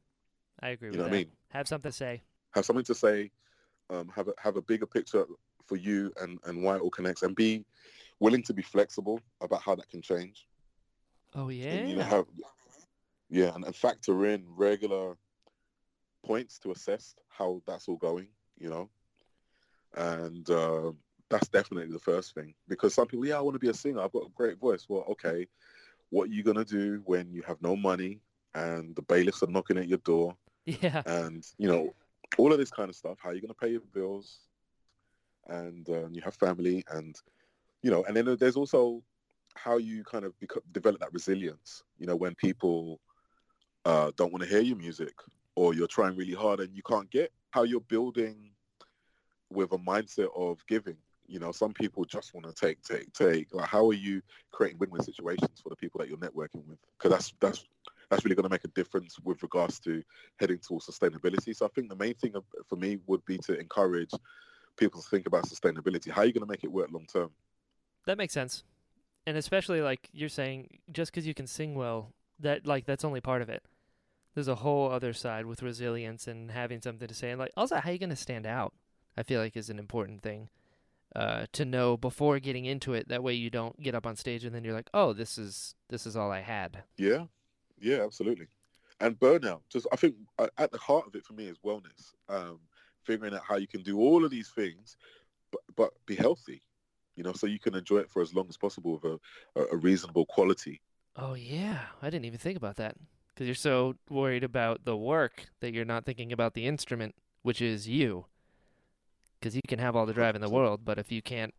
[0.60, 1.10] I agree You with know that.
[1.10, 1.32] what I mean?
[1.50, 2.22] Have something to say.
[2.52, 3.30] Have something to say.
[3.90, 5.24] Um, have a have a bigger picture
[5.66, 7.64] for you and and why it all connects, and be
[8.20, 10.46] willing to be flexible about how that can change.
[11.34, 11.72] Oh yeah.
[11.72, 12.26] And, you know, have,
[13.30, 15.16] yeah, and, and factor in regular
[16.24, 18.28] points to assess how that's all going.
[18.58, 18.90] You know,
[19.94, 20.92] and uh,
[21.30, 24.00] that's definitely the first thing because some people, yeah, I want to be a singer.
[24.00, 24.86] I've got a great voice.
[24.88, 25.46] Well, okay,
[26.10, 28.20] what are you gonna do when you have no money
[28.54, 31.02] and the bailiffs are knocking at your door yeah.
[31.06, 31.94] and you know
[32.38, 33.18] all of this kind of stuff?
[33.20, 34.40] How are you gonna pay your bills?
[35.48, 37.16] And um, you have family, and
[37.82, 39.02] you know, and then there's also
[39.54, 40.34] how you kind of
[40.72, 41.82] develop that resilience.
[41.98, 43.00] You know, when people
[43.84, 45.14] uh, don't want to hear your music,
[45.58, 48.50] or you're trying really hard and you can't get how you're building
[49.50, 50.96] with a mindset of giving.
[51.28, 53.52] You know, some people just want to take, take, take.
[53.52, 56.78] Like, how are you creating win-win situations for the people that you're networking with?
[56.98, 57.64] Because that's that's
[58.10, 60.02] that's really going to make a difference with regards to
[60.40, 61.54] heading towards sustainability.
[61.54, 62.32] So I think the main thing
[62.66, 64.10] for me would be to encourage
[64.78, 66.10] people to think about sustainability.
[66.10, 67.30] How are you going to make it work long term?
[68.06, 68.64] That makes sense.
[69.26, 73.20] And especially like you're saying, just because you can sing well, that like that's only
[73.20, 73.62] part of it.
[74.34, 77.76] There's a whole other side with resilience and having something to say, and like also
[77.76, 78.72] how are you going to stand out.
[79.16, 80.48] I feel like is an important thing
[81.16, 83.08] uh, to know before getting into it.
[83.08, 85.74] That way you don't get up on stage and then you're like, oh, this is
[85.88, 86.82] this is all I had.
[86.96, 87.24] Yeah,
[87.80, 88.46] yeah, absolutely.
[89.00, 92.14] And burnout, just I think uh, at the heart of it for me is wellness.
[92.28, 92.60] Um,
[93.04, 94.96] figuring out how you can do all of these things,
[95.50, 96.62] but but be healthy.
[97.16, 99.64] You know, so you can enjoy it for as long as possible with a, a,
[99.72, 100.80] a reasonable quality.
[101.16, 102.96] Oh yeah, I didn't even think about that
[103.34, 107.62] because you're so worried about the work that you're not thinking about the instrument, which
[107.62, 108.26] is you.
[109.38, 111.54] Because you can have all the drive in the world, but if you can't,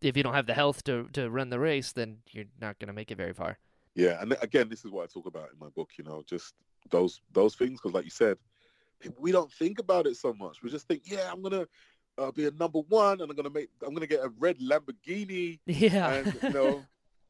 [0.00, 2.88] if you don't have the health to to run the race, then you're not going
[2.88, 3.58] to make it very far.
[3.94, 5.90] Yeah, and again, this is what I talk about in my book.
[5.98, 6.54] You know, just
[6.90, 8.36] those those things because, like you said,
[9.18, 10.62] we don't think about it so much.
[10.62, 11.66] We just think, yeah, I'm gonna
[12.18, 15.60] uh, be a number one, and I'm gonna make, I'm gonna get a red Lamborghini,
[15.66, 16.12] Yeah.
[16.12, 16.82] and you know,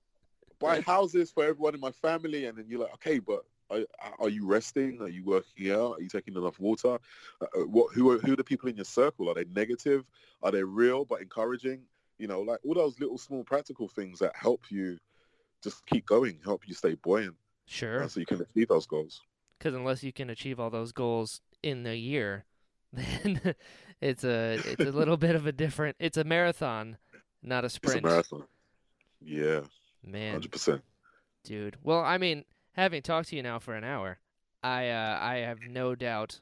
[0.59, 3.85] buy houses for everyone in my family, and then you're like, okay, but are,
[4.19, 5.01] are you resting?
[5.01, 5.99] Are you working out?
[5.99, 6.99] Are you taking enough water?
[7.41, 7.95] Uh, uh, what?
[7.95, 9.31] Who are who are the people in your circle?
[9.31, 10.05] Are they negative?
[10.43, 11.83] Are they real but encouraging?
[12.19, 14.99] You know, like all those little small practical things that help you
[15.63, 17.37] just keep going, help you stay buoyant,
[17.67, 18.09] sure.
[18.09, 19.21] so you can achieve those goals.
[19.59, 22.45] Because unless you can achieve all those goals in a year,
[22.93, 23.55] then
[24.01, 25.97] it's a it's a little bit of a different.
[25.99, 26.99] It's a marathon,
[27.43, 27.99] not a sprint.
[27.99, 28.45] It's a marathon.
[29.21, 29.61] Yeah,
[30.05, 30.83] Man, hundred percent.
[31.45, 31.77] dude.
[31.83, 34.19] Well, I mean, having talked to you now for an hour,
[34.63, 36.41] I uh, I have no doubt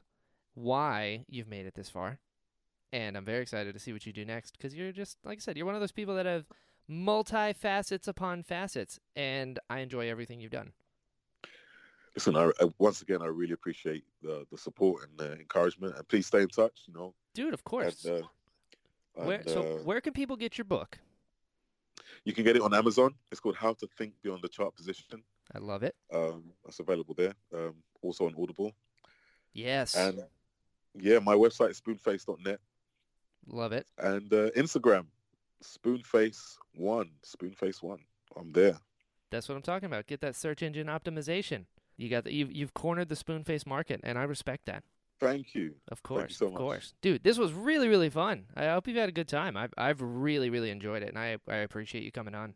[0.53, 2.19] why you've made it this far,
[2.91, 4.57] and I'm very excited to see what you do next.
[4.57, 6.45] Because you're just like I said, you're one of those people that have
[6.87, 10.73] multi facets upon facets, and I enjoy everything you've done.
[12.15, 16.07] Listen, I, I, once again, I really appreciate the the support and the encouragement, and
[16.07, 16.81] please stay in touch.
[16.85, 18.05] You know, Dude, of course.
[18.05, 18.27] And, uh,
[19.25, 20.99] where so uh, where can people get your book?
[22.23, 23.13] you can get it on Amazon.
[23.31, 25.23] It's called How to Think Beyond the Chart Position.
[25.53, 25.95] I love it.
[26.13, 27.33] Um, that's available there.
[27.53, 28.73] Um, also on Audible.
[29.53, 29.95] Yes.
[29.95, 30.21] And
[30.99, 32.59] yeah, my website is spoonface.net
[33.47, 33.87] love it.
[33.97, 35.05] and uh, Instagram,
[35.63, 37.99] spoonface one, spoonface one.
[38.37, 38.77] I'm there.
[39.29, 40.07] That's what I'm talking about.
[40.07, 41.65] Get that search engine optimization.
[41.97, 44.83] You got the, you've you've cornered the spoon face market, and I respect that.
[45.19, 45.75] Thank you.
[45.89, 47.23] Of course, so of course, dude.
[47.23, 48.45] This was really, really fun.
[48.55, 49.55] I hope you've had a good time.
[49.55, 52.55] I've, I've really, really enjoyed it, and I, I appreciate you coming on.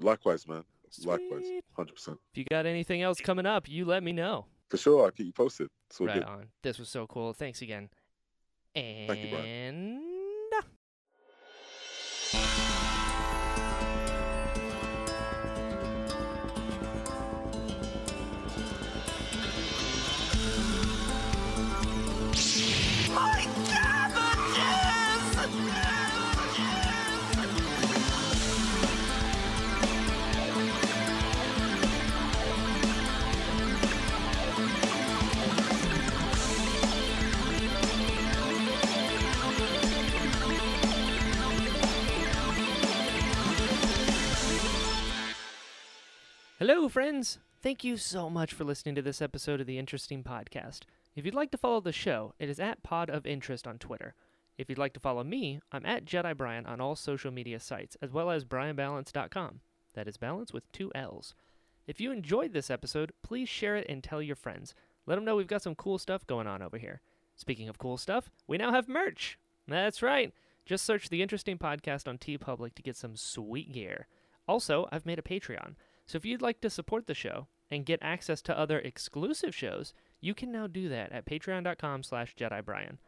[0.00, 0.64] Likewise, man.
[1.04, 1.46] Likewise.
[1.78, 2.08] 100%.
[2.08, 4.46] If you got anything else coming up, you let me know.
[4.68, 5.68] For sure, I'll keep you posted.
[6.00, 6.24] All right good.
[6.24, 6.46] on.
[6.62, 7.32] This was so cool.
[7.32, 7.90] Thanks again.
[8.74, 10.02] And Thank you, Brian.
[46.64, 47.40] Hello, friends.
[47.60, 50.82] Thank you so much for listening to this episode of the Interesting Podcast.
[51.16, 54.14] If you'd like to follow the show, it is at Pod of Interest on Twitter.
[54.56, 57.96] If you'd like to follow me, I'm at Jedi Brian on all social media sites,
[58.00, 59.58] as well as BrianBallance.com.
[59.94, 61.34] That is balance with two L's.
[61.88, 64.72] If you enjoyed this episode, please share it and tell your friends.
[65.04, 67.00] Let them know we've got some cool stuff going on over here.
[67.34, 69.36] Speaking of cool stuff, we now have merch.
[69.66, 70.32] That's right.
[70.64, 74.06] Just search the Interesting Podcast on TeePublic to get some sweet gear.
[74.46, 75.74] Also, I've made a Patreon.
[76.12, 79.94] So if you'd like to support the show and get access to other exclusive shows,
[80.20, 82.98] you can now do that at patreon.com slash JediBrian.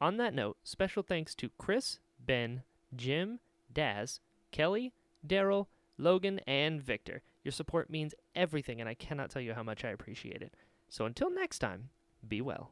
[0.00, 2.62] On that note, special thanks to Chris, Ben,
[2.96, 3.40] Jim,
[3.70, 4.94] Daz, Kelly,
[5.26, 5.66] Daryl,
[5.98, 7.20] Logan, and Victor.
[7.42, 10.54] Your support means everything, and I cannot tell you how much I appreciate it.
[10.88, 11.90] So until next time,
[12.26, 12.70] be well.